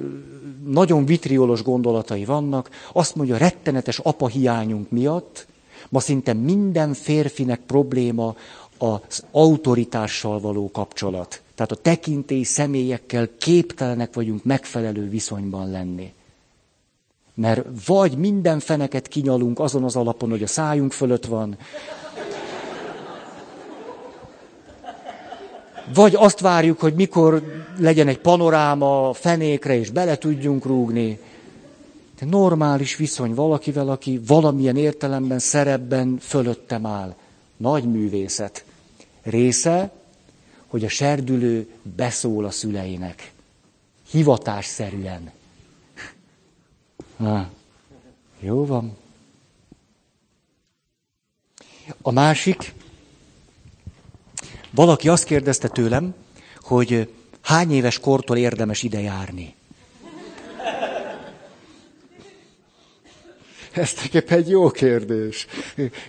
[0.67, 5.47] nagyon vitriolos gondolatai vannak, azt mondja, rettenetes apa hiányunk miatt,
[5.89, 8.35] ma szinte minden férfinek probléma
[8.79, 11.41] az autoritással való kapcsolat.
[11.55, 16.13] Tehát a tekintély személyekkel képtelenek vagyunk megfelelő viszonyban lenni.
[17.35, 21.57] Mert vagy minden feneket kinyalunk azon az alapon, hogy a szájunk fölött van,
[25.95, 27.43] Vagy azt várjuk, hogy mikor
[27.79, 31.19] legyen egy panoráma fenékre, és bele tudjunk rúgni.
[32.19, 37.15] De normális viszony valakivel, aki valamilyen értelemben, szerepben fölöttem áll.
[37.57, 38.65] Nagy művészet.
[39.23, 39.93] Része,
[40.67, 43.33] hogy a serdülő beszól a szüleinek.
[44.11, 45.31] Hivatásszerűen.
[47.17, 47.49] Ha.
[48.41, 48.97] Jó van.
[52.03, 52.75] A másik,
[54.77, 56.15] valaki azt kérdezte tőlem,
[56.61, 59.55] hogy hány éves kortól érdemes ide járni.
[63.73, 65.47] Ez nekem egy jó kérdés.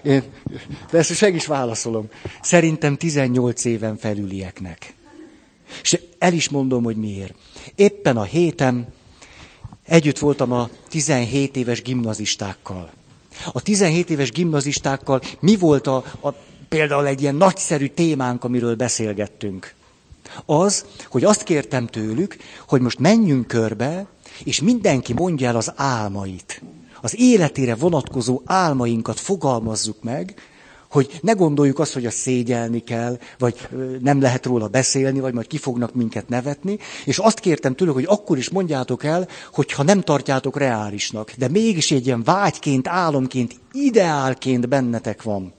[0.03, 0.24] Én,
[0.91, 2.09] de ezt meg is válaszolom.
[2.41, 4.93] Szerintem 18 éven felülieknek.
[5.82, 7.34] És el is mondom, hogy miért.
[7.76, 8.93] Éppen a héten
[9.86, 12.91] együtt voltam a 17 éves gimnazistákkal.
[13.51, 16.34] A 17 éves gimnazistákkal mi volt a, a
[16.70, 19.74] például egy ilyen nagyszerű témánk, amiről beszélgettünk?
[20.45, 22.38] Az, hogy azt kértem tőlük,
[22.68, 24.07] hogy most menjünk körbe,
[24.43, 26.61] és mindenki mondja el az álmait.
[27.01, 30.36] Az életére vonatkozó álmainkat fogalmazzuk meg,
[30.89, 33.68] hogy ne gondoljuk azt, hogy a szégyelni kell, vagy
[34.01, 36.78] nem lehet róla beszélni, vagy majd ki fognak minket nevetni.
[37.05, 41.32] És azt kértem tőlük, hogy akkor is mondjátok el, hogyha nem tartjátok reálisnak.
[41.38, 45.53] De mégis egy ilyen vágyként, álomként, ideálként bennetek van.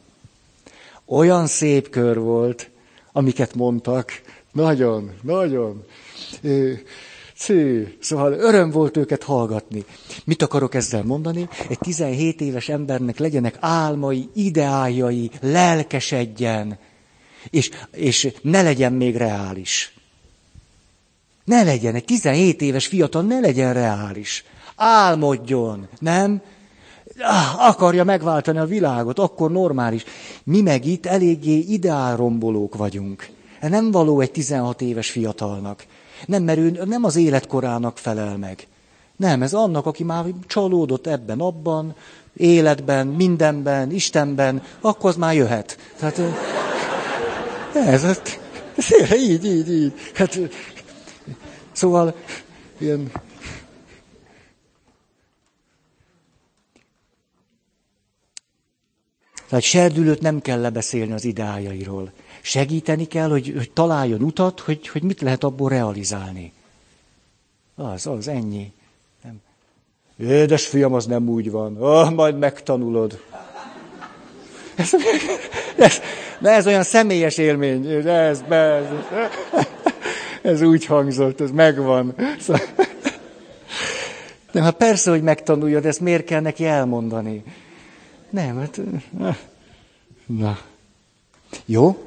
[1.09, 2.71] Olyan szép kör volt,
[3.13, 4.21] amiket mondtak.
[4.53, 5.85] Nagyon, nagyon.
[7.37, 9.85] Cű, szóval öröm volt őket hallgatni.
[10.25, 11.49] Mit akarok ezzel mondani?
[11.69, 16.79] Egy 17 éves embernek legyenek álmai, ideájai, lelkesedjen,
[17.51, 19.95] és, és ne legyen még reális.
[21.45, 24.45] Ne legyen, egy 17 éves fiatal ne legyen reális.
[24.77, 26.43] Álmodjon, nem?
[27.59, 30.05] Akarja megváltani a világot, akkor normális.
[30.45, 33.29] Mi meg itt eléggé ideálrombolók vagyunk.
[33.61, 35.87] Nem való egy 16 éves fiatalnak.
[36.27, 38.66] Nem, mert ő nem az életkorának felel meg.
[39.16, 41.95] Nem, ez annak, aki már csalódott ebben, abban,
[42.37, 45.79] életben, mindenben, Istenben, akkor az már jöhet.
[45.99, 46.21] Tehát
[47.75, 48.21] ez, ez,
[48.77, 49.93] ez így, így, így.
[50.14, 50.39] Hát,
[51.73, 52.14] szóval
[52.79, 53.11] ilyen
[59.49, 62.12] Tehát serdülőt nem kell lebeszélni az ideájairól.
[62.40, 66.53] Segíteni kell, hogy, hogy találjon utat, hogy, hogy mit lehet abból realizálni.
[67.74, 68.72] Az, az, ennyi.
[69.22, 69.40] Nem.
[70.28, 71.82] Édes fiam, az nem úgy van.
[71.82, 73.20] Oh, majd megtanulod.
[74.74, 74.90] Ez,
[75.76, 76.01] ez,
[76.38, 77.86] de ez olyan személyes élmény.
[77.86, 78.86] Ez, ez,
[80.42, 82.14] ez úgy hangzott, ez megvan.
[82.40, 82.62] Szóval,
[84.53, 87.42] nem, hát persze, hogy megtanuljad, ezt miért kell neki elmondani?
[88.31, 88.81] Nem, hát...
[90.26, 90.59] Na.
[91.64, 92.05] Jó?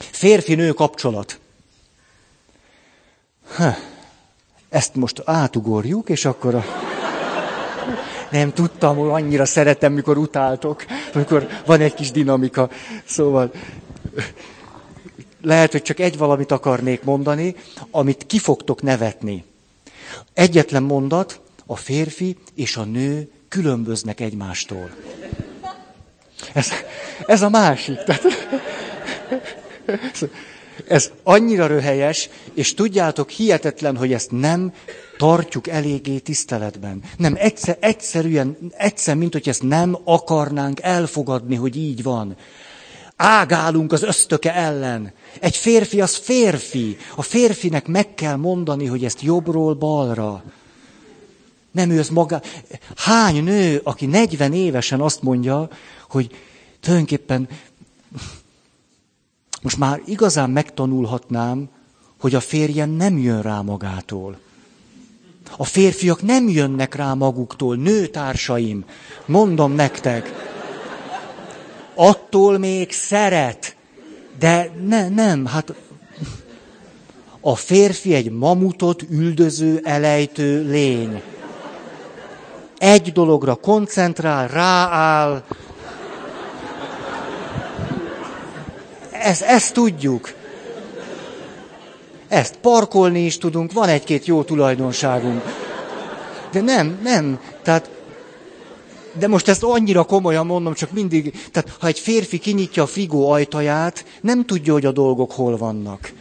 [0.00, 1.38] Férfi-nő kapcsolat.
[3.56, 3.74] Ha,
[4.68, 6.64] ezt most átugorjuk, és akkor a...
[8.30, 12.70] Nem tudtam, hogy annyira szeretem, mikor utáltok, amikor van egy kis dinamika.
[13.04, 13.52] Szóval
[15.42, 17.56] lehet, hogy csak egy valamit akarnék mondani,
[17.90, 19.44] amit ki fogtok nevetni.
[20.32, 24.90] Egyetlen mondat, a férfi és a nő különböznek egymástól.
[26.52, 26.68] Ez,
[27.26, 28.02] ez a másik.
[28.02, 28.22] Tehát,
[30.88, 34.72] ez annyira röhelyes, és tudjátok, hihetetlen, hogy ezt nem
[35.16, 37.02] tartjuk eléggé tiszteletben.
[37.16, 42.36] Nem, egyszer, egyszerűen, egyszer, mint hogy ezt nem akarnánk elfogadni, hogy így van.
[43.16, 45.12] Ágálunk az ösztöke ellen.
[45.40, 46.96] Egy férfi az férfi.
[47.16, 50.42] A férfinek meg kell mondani, hogy ezt jobbról balra.
[51.74, 52.42] Nem ő az maga.
[52.96, 55.68] Hány nő, aki 40 évesen azt mondja,
[56.08, 56.30] hogy
[56.80, 57.48] tulajdonképpen
[59.62, 61.68] most már igazán megtanulhatnám,
[62.20, 64.38] hogy a férjem nem jön rá magától.
[65.56, 68.84] A férfiak nem jönnek rá maguktól, nőtársaim,
[69.26, 70.32] mondom nektek.
[71.94, 73.76] Attól még szeret,
[74.38, 75.74] de ne, nem, hát
[77.40, 81.22] a férfi egy mamutot üldöző, elejtő lény.
[82.84, 85.42] Egy dologra koncentrál, rááll,
[89.10, 90.32] ezt, ezt tudjuk.
[92.28, 95.42] Ezt parkolni is tudunk, van egy-két jó tulajdonságunk.
[96.52, 97.38] De nem, nem.
[97.62, 97.90] Tehát,
[99.18, 103.30] de most ezt annyira komolyan mondom, csak mindig, tehát ha egy férfi kinyitja a frigó
[103.30, 106.12] ajtaját, nem tudja, hogy a dolgok hol vannak.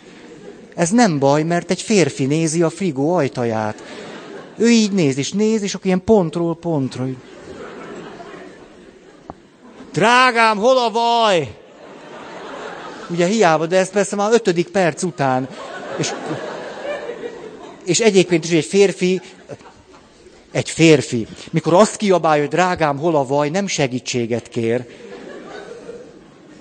[0.76, 3.84] Ez nem baj, mert egy férfi nézi a frigó ajtaját.
[4.58, 7.06] Ő így néz, és néz, és akkor ilyen pontról pontra.
[9.91, 11.56] Drágám, hol a vaj?
[13.10, 15.47] Ugye hiába, de ezt persze már ötödik perc után.
[15.97, 16.14] És,
[17.86, 19.22] és egyébként is egy férfi,
[20.51, 24.86] egy férfi, mikor azt kiabálja, hogy drágám, hol a vaj, nem segítséget kér.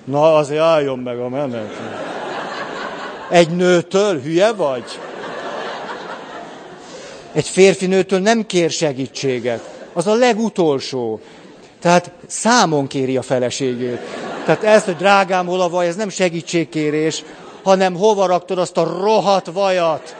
[0.03, 1.73] Na, azért álljon meg a menet.
[3.29, 4.83] Egy nőtől hülye vagy?
[7.33, 9.87] Egy férfi nőtől nem kér segítséget.
[9.93, 11.19] Az a legutolsó.
[11.81, 13.99] Tehát számon kéri a feleségét.
[14.45, 17.23] Tehát ez, hogy drágám, hol a vaj, ez nem segítségkérés,
[17.63, 20.15] hanem hova raktad azt a rohadt vajat.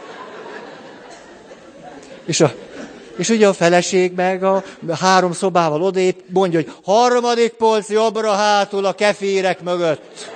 [2.25, 2.53] És, a,
[3.17, 4.63] és ugye a feleség meg a
[4.99, 10.31] három szobával odébb mondja, hogy harmadik polc jobbra hátul a keférek mögött.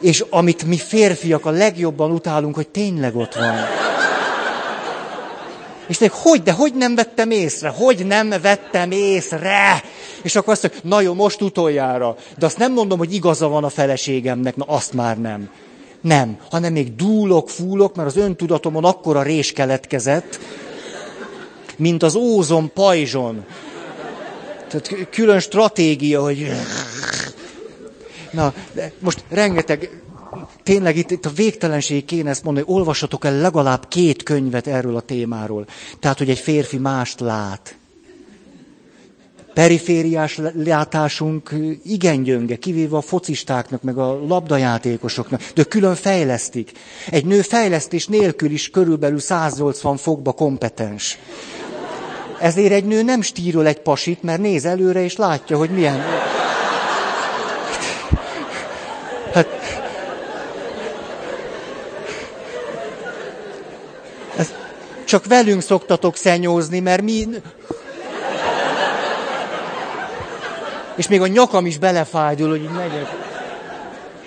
[0.00, 3.54] És amit mi férfiak a legjobban utálunk, hogy tényleg ott van.
[5.86, 7.68] És még hogy, de hogy nem vettem észre?
[7.68, 9.82] Hogy nem vettem észre?
[10.22, 12.16] És akkor azt mondja, na jó, most utoljára.
[12.38, 15.50] De azt nem mondom, hogy igaza van a feleségemnek, na azt már nem.
[16.00, 20.38] Nem, hanem még dúlok, fúlok, mert az öntudatomon akkora rés keletkezett,
[21.76, 23.44] mint az ózon pajzson.
[24.68, 26.50] Tehát külön stratégia, hogy...
[28.30, 30.03] Na, de most rengeteg
[30.62, 34.96] tényleg itt, itt a végtelenség kéne ezt mondani, hogy olvassatok el legalább két könyvet erről
[34.96, 35.66] a témáról.
[36.00, 37.76] Tehát, hogy egy férfi mást lát.
[39.54, 41.54] Perifériás látásunk
[41.84, 46.72] igen gyönge, kivéve a focistáknak, meg a labdajátékosoknak, de külön fejlesztik.
[47.10, 51.18] Egy nő fejlesztés nélkül is körülbelül 180 fokba kompetens.
[52.40, 56.00] Ezért egy nő nem stírol egy pasit, mert néz előre és látja, hogy milyen...
[59.32, 59.48] Hát,
[65.14, 67.26] Csak velünk szoktatok szenyózni, mert mi...
[70.96, 73.06] És még a nyakam is belefájdul, hogy így megyek.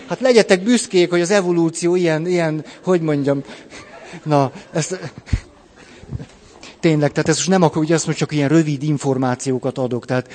[0.07, 3.43] Hát legyetek büszkék, hogy az evolúció ilyen, ilyen, hogy mondjam,
[4.23, 4.99] na, ezt...
[6.79, 10.29] Tényleg, tehát ez most nem akkor, hogy azt most csak ilyen rövid információkat adok, tehát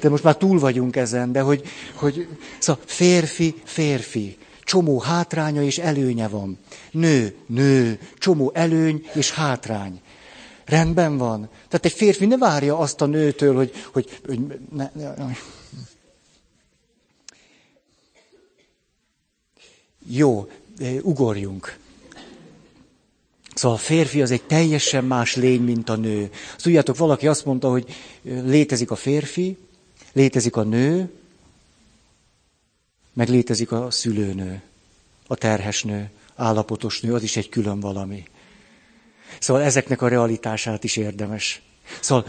[0.00, 1.62] de most már túl vagyunk ezen, de hogy,
[1.94, 2.28] hogy
[2.58, 4.36] szóval férfi, férfi
[4.70, 6.58] csomó hátránya és előnye van.
[6.90, 10.00] Nő, nő, csomó előny és hátrány.
[10.64, 11.48] Rendben van.
[11.68, 14.40] Tehát egy férfi ne várja azt a nőtől, hogy, hogy, hogy
[14.72, 15.32] ne, ne, ne.
[20.08, 20.48] Jó,
[21.02, 21.78] ugorjunk.
[23.54, 26.30] Szóval a férfi az egy teljesen más lény, mint a nő.
[26.54, 29.56] Azt tudjátok, valaki azt mondta, hogy létezik a férfi,
[30.12, 31.19] létezik a nő,
[33.12, 34.62] meg létezik a szülőnő,
[35.26, 38.24] a terhes nő, állapotos nő, az is egy külön valami.
[39.38, 41.62] Szóval ezeknek a realitását is érdemes.
[42.00, 42.24] Szóval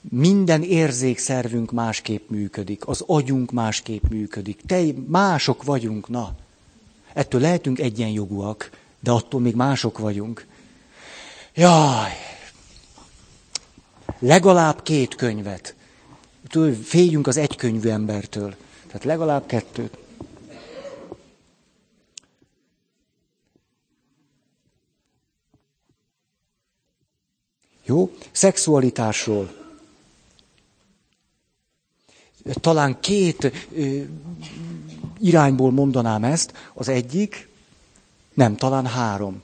[0.00, 4.60] minden érzékszervünk másképp működik, az agyunk másképp működik.
[4.66, 6.34] Te mások vagyunk, na.
[7.12, 8.70] Ettől lehetünk egyenjogúak,
[9.00, 10.46] de attól még mások vagyunk.
[11.54, 12.10] Jaj!
[14.18, 15.74] Legalább két könyvet.
[16.82, 18.54] Féljünk az egykönyvű embertől.
[18.92, 19.98] Tehát legalább kettőt.
[27.84, 28.16] Jó?
[28.32, 29.54] Szexualitásról.
[32.42, 34.02] Talán két ö,
[35.18, 36.52] irányból mondanám ezt.
[36.74, 37.48] Az egyik,
[38.34, 39.42] nem, talán három.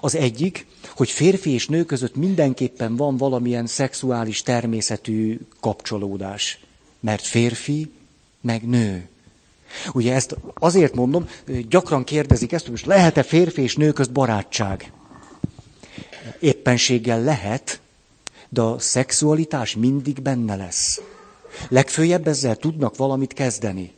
[0.00, 6.58] Az egyik, hogy férfi és nő között mindenképpen van valamilyen szexuális természetű kapcsolódás.
[7.00, 7.92] Mert férfi
[8.44, 9.08] meg nő.
[9.92, 11.28] Ugye ezt azért mondom,
[11.68, 14.92] gyakran kérdezik ezt, hogy most lehet-e férfi és nő közt barátság?
[16.40, 17.80] Éppenséggel lehet,
[18.48, 21.00] de a szexualitás mindig benne lesz.
[21.68, 23.92] Legfőjebb ezzel tudnak valamit kezdeni.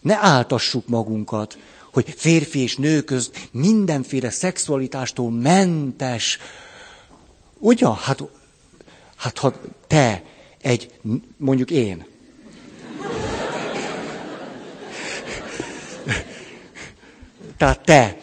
[0.00, 1.58] Ne áltassuk magunkat,
[1.92, 6.38] hogy férfi és nő közt mindenféle szexualitástól mentes.
[7.58, 7.94] Ugyan?
[7.94, 8.22] Hát,
[9.16, 10.22] hát ha te
[10.60, 10.90] egy,
[11.36, 12.06] mondjuk én,
[17.56, 18.16] Tehát te.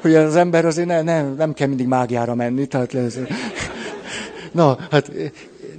[0.00, 2.66] Hogy az ember azért ne, ne, nem kell mindig mágiára menni.
[2.66, 3.18] Tehát ez...
[4.52, 5.10] Na, hát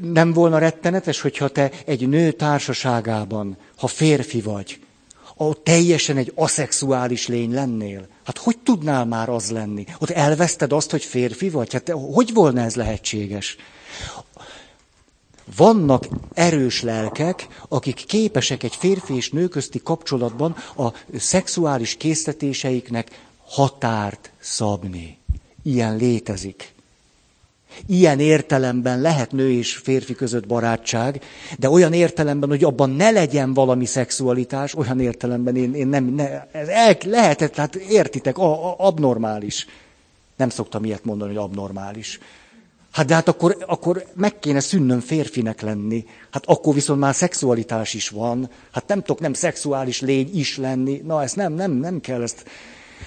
[0.02, 4.80] nem volna rettenetes, hogyha te egy nő társaságában, ha férfi vagy,
[5.36, 8.08] ott teljesen egy aszexuális lény lennél.
[8.24, 9.86] Hát hogy tudnál már az lenni?
[10.00, 11.74] Ott elveszted azt, hogy férfi vagy?
[11.74, 13.58] Hát hogy volna ez lehetséges?
[15.56, 20.88] Vannak erős lelkek, akik képesek egy férfi és nő közti kapcsolatban a
[21.18, 25.18] szexuális késztetéseiknek határt szabni.
[25.64, 26.74] Ilyen létezik.
[27.86, 31.22] Ilyen értelemben lehet nő és férfi között barátság,
[31.60, 36.48] de olyan értelemben, hogy abban ne legyen valami szexualitás, olyan értelemben én, én nem, ne,
[36.52, 39.68] ez el, lehetett, hát értitek, a, a, abnormális.
[40.36, 42.20] Nem szoktam ilyet mondani, hogy abnormális.
[42.94, 46.06] Hát de hát akkor, akkor meg kéne szűnnöm férfinek lenni.
[46.32, 48.50] Hát akkor viszont már szexualitás is van.
[48.72, 51.02] Hát nem tudok nem szexuális lény is lenni.
[51.06, 52.46] Na, ezt nem, nem, nem kell ezt.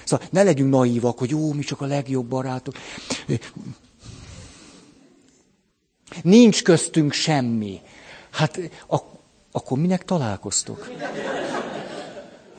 [0.03, 2.73] Szóval ne legyünk naívak, hogy jó, mi csak a legjobb barátok.
[6.21, 7.79] Nincs köztünk semmi.
[8.31, 9.17] Hát ak-
[9.51, 10.91] akkor minek találkoztok?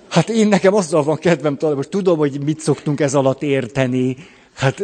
[0.09, 4.17] Hát én nekem azzal van kedvem találkozni, tudom, hogy mit szoktunk ez alatt érteni.
[4.55, 4.83] Hát,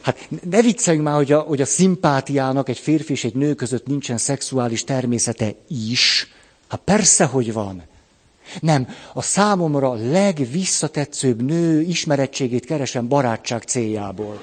[0.00, 3.86] hát ne vicceljünk már, hogy a, hogy a szimpátiának egy férfi és egy nő között
[3.86, 5.54] nincsen szexuális természete
[5.90, 6.32] is.
[6.68, 7.82] Hát persze, hogy van.
[8.60, 14.40] Nem, a számomra legvisszatetszőbb nő ismerettségét keresem barátság céljából.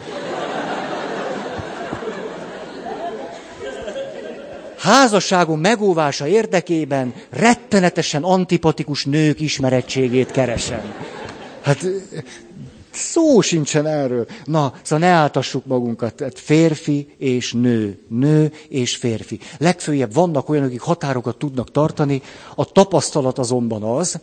[4.85, 10.93] házasságom megóvása érdekében rettenetesen antipatikus nők ismerettségét keresem.
[11.61, 11.85] Hát
[12.95, 14.27] szó sincsen erről.
[14.45, 16.19] Na, szóval ne áltassuk magunkat.
[16.19, 17.99] Hát férfi és nő.
[18.07, 19.39] Nő és férfi.
[19.57, 22.21] Legfőjebb vannak olyanok, akik határokat tudnak tartani.
[22.55, 24.19] A tapasztalat azonban az,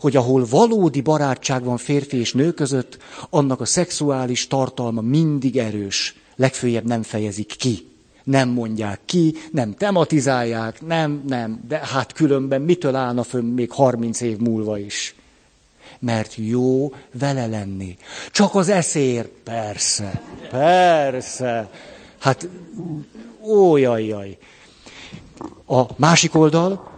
[0.00, 2.98] hogy ahol valódi barátság van férfi és nő között,
[3.30, 6.16] annak a szexuális tartalma mindig erős.
[6.36, 7.92] Legfőjebb nem fejezik ki
[8.24, 14.20] nem mondják ki, nem tematizálják, nem, nem, de hát különben mitől állna fönn még 30
[14.20, 15.14] év múlva is?
[16.04, 17.96] Mert jó vele lenni.
[18.30, 21.70] Csak az eszér, persze, persze.
[22.18, 22.48] Hát,
[23.46, 24.38] ó, jaj, jaj.
[25.66, 26.92] A másik oldal,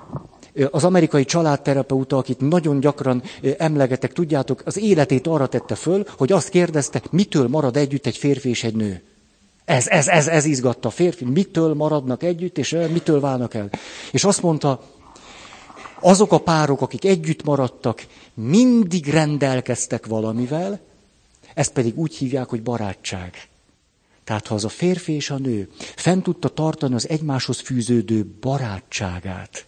[0.71, 3.23] az amerikai családterapeuta, akit nagyon gyakran
[3.59, 8.49] emlegetek, tudjátok, az életét arra tette föl, hogy azt kérdezte, mitől marad együtt egy férfi
[8.49, 9.03] és egy nő.
[9.65, 13.71] Ez, ez, ez, ez izgatta a férfi, mitől maradnak együtt, és mitől válnak el.
[14.11, 14.81] És azt mondta,
[16.01, 18.07] azok a párok, akik együtt maradtak,
[18.37, 20.81] mindig rendelkeztek valamivel,
[21.55, 23.49] ezt pedig úgy hívják, hogy barátság.
[24.25, 29.67] Tehát ha az a férfi és a nő fent tudta tartani az egymáshoz fűződő barátságát,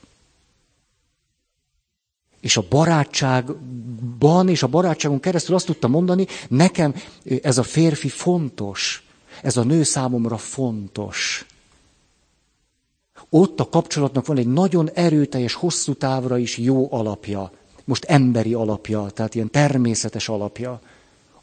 [2.41, 6.95] és a barátságban és a barátságon keresztül azt tudta mondani, nekem
[7.43, 9.07] ez a férfi fontos,
[9.43, 11.47] ez a nő számomra fontos.
[13.31, 17.53] Ott a kapcsolatnak van egy nagyon erőteljes, hosszú távra is jó alapja.
[17.89, 20.81] Most emberi alapja, tehát ilyen természetes alapja.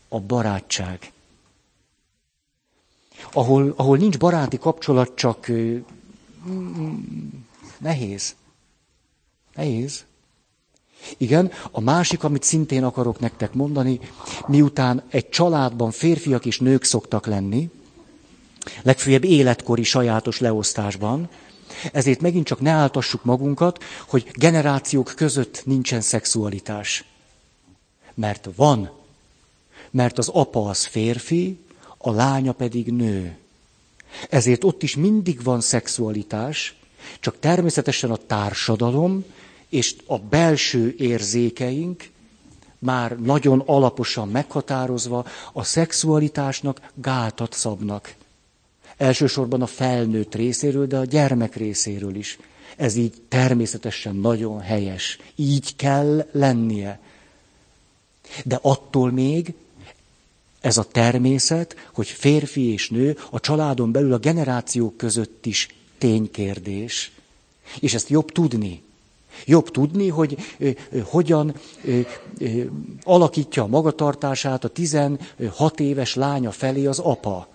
[0.08, 1.12] A barátság.
[3.34, 5.52] Ahol, ahol nincs baráti kapcsolat, csak
[7.78, 8.36] nehéz.
[9.56, 10.06] Nehéz.
[11.18, 14.00] Igen, a másik, amit szintén akarok nektek mondani,
[14.48, 17.70] miután egy családban férfiak és nők szoktak lenni,
[18.82, 21.30] legfőjebb életkori sajátos leosztásban,
[21.92, 27.04] ezért megint csak ne áltassuk magunkat, hogy generációk között nincsen szexualitás.
[28.14, 28.90] Mert van.
[29.92, 31.60] Mert az apa az férfi,
[31.98, 33.38] a lánya pedig nő.
[34.30, 36.76] Ezért ott is mindig van szexualitás,
[37.20, 39.26] csak természetesen a társadalom
[39.70, 42.10] és a belső érzékeink
[42.80, 48.16] már nagyon alaposan meghatározva a szexualitásnak gátat szabnak.
[48.98, 52.38] Elsősorban a felnőtt részéről, de a gyermek részéről is.
[52.76, 55.20] Ez így természetesen nagyon helyes.
[55.36, 57.00] Így kell lennie.
[58.44, 59.54] De attól még
[60.62, 65.68] ez a természet, hogy férfi és nő a családon belül a generációk között is
[65.98, 67.12] ténykérdés.
[67.80, 68.84] És ezt jobb tudni.
[69.46, 72.00] Jobb tudni, hogy ö, ö, hogyan ö,
[72.40, 72.62] ö,
[73.04, 77.48] alakítja a magatartását a 16 éves lánya felé az apa.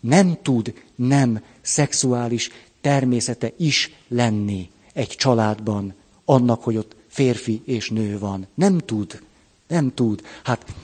[0.00, 2.50] Nem tud nem szexuális
[2.80, 5.94] természete is lenni egy családban,
[6.24, 8.46] annak, hogy ott férfi és nő van.
[8.54, 9.22] Nem tud.
[9.66, 10.22] Nem tud.
[10.44, 10.74] Hát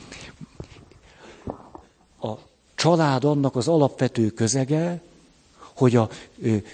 [2.20, 2.32] a
[2.74, 5.03] család annak az alapvető közege,
[5.57, 6.11] hogy a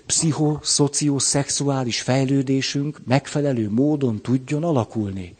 [0.07, 5.35] pszichoszocioszexuális fejlődésünk megfelelő módon tudjon alakulni.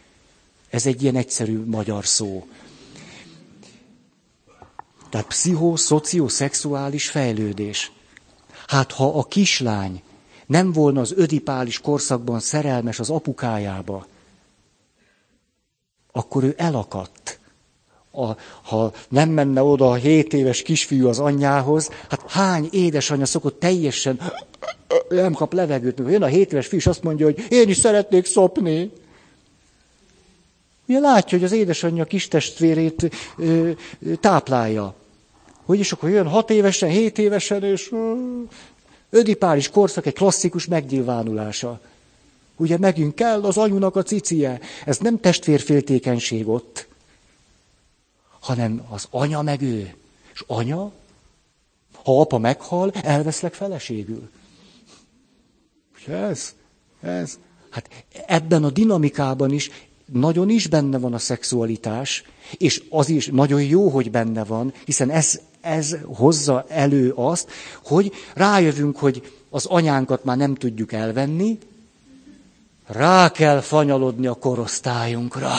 [0.71, 2.47] Ez egy ilyen egyszerű magyar szó.
[5.11, 7.93] Tehát pszichoszocioszexuális fejlődés.
[8.67, 10.03] Hát ha a kislány
[10.47, 14.07] nem volna az ödipális korszakban szerelmes az apukájába,
[16.13, 17.39] akkor ő elakadt.
[18.13, 18.33] A,
[18.63, 24.21] ha nem menne oda a hét éves kisfiú az anyjához, hát hány édesanyja szokott teljesen
[25.09, 25.99] nem kap levegőt.
[25.99, 28.93] Jön a hét éves fiú, és azt mondja, hogy én is szeretnék szopni.
[30.91, 34.95] Ugye látja, hogy az édesanyja kis testvérét ö, ö, táplálja.
[35.65, 37.95] Hogy is akkor jön hat évesen, hét évesen, és
[39.11, 41.81] ödipális korszak egy klasszikus megnyilvánulása.
[42.57, 44.61] Ugye megint kell az anyunak a cicie.
[44.85, 46.89] Ez nem testvérféltékenység ott,
[48.41, 49.95] hanem az anya meg ő.
[50.33, 50.93] És anya,
[52.05, 54.31] ha apa meghal, elveszlek feleségül.
[55.97, 56.55] És ez,
[57.01, 57.39] ez.
[57.71, 57.89] Hát
[58.27, 59.71] ebben a dinamikában is
[60.13, 62.25] nagyon is benne van a szexualitás,
[62.59, 67.51] és az is nagyon jó, hogy benne van, hiszen ez, ez hozza elő azt,
[67.85, 71.59] hogy rájövünk, hogy az anyánkat már nem tudjuk elvenni,
[72.87, 75.53] rá kell fanyalodni a korosztályunkra.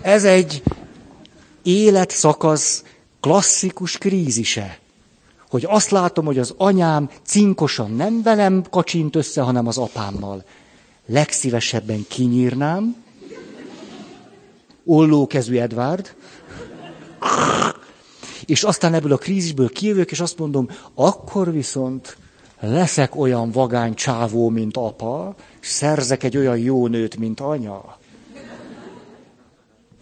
[0.00, 0.62] Ez egy
[1.62, 2.84] életszakasz
[3.20, 4.78] klasszikus krízise.
[5.50, 10.44] Hogy azt látom, hogy az anyám cinkosan nem velem kacsint össze, hanem az apámmal.
[11.06, 13.04] Legszívesebben kinyírnám.
[14.84, 16.14] Ollókezű Edvard.
[18.44, 22.16] És aztán ebből a krízisből kijövök, és azt mondom, akkor viszont
[22.60, 27.98] leszek olyan vagány csávó, mint apa, és szerzek egy olyan jó nőt, mint anya.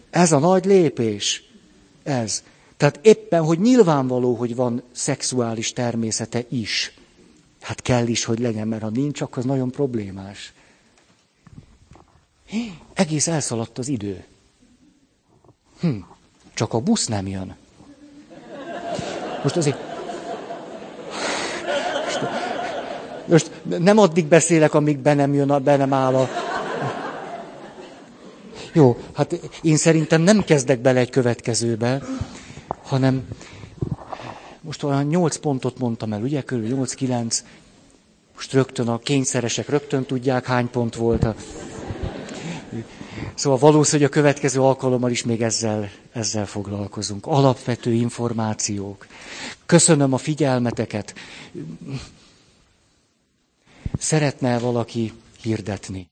[0.09, 1.43] Ez a nagy lépés.
[2.03, 2.43] Ez.
[2.77, 6.93] Tehát éppen, hogy nyilvánvaló, hogy van szexuális természete is.
[7.61, 10.53] Hát kell is, hogy legyen, mert ha nincs, akkor az nagyon problémás.
[12.93, 14.23] Egész elszaladt az idő.
[15.79, 15.97] Hm,
[16.53, 17.55] csak a busz nem jön.
[19.43, 19.77] Most azért...
[23.27, 26.29] Most nem addig beszélek, amíg be nem jön, be nem áll a...
[28.73, 32.01] Jó, hát én szerintem nem kezdek bele egy következőbe,
[32.83, 33.27] hanem
[34.61, 36.41] most olyan nyolc pontot mondtam el, ugye?
[36.41, 37.43] Körülbelül nyolc-kilenc.
[38.35, 41.23] Most rögtön a kényszeresek rögtön tudják, hány pont volt.
[41.23, 41.35] A...
[43.35, 47.25] Szóval valószínű, hogy a következő alkalommal is még ezzel, ezzel foglalkozunk.
[47.25, 49.07] Alapvető információk.
[49.65, 51.13] Köszönöm a figyelmeteket.
[53.97, 56.07] Szeretne valaki hirdetni?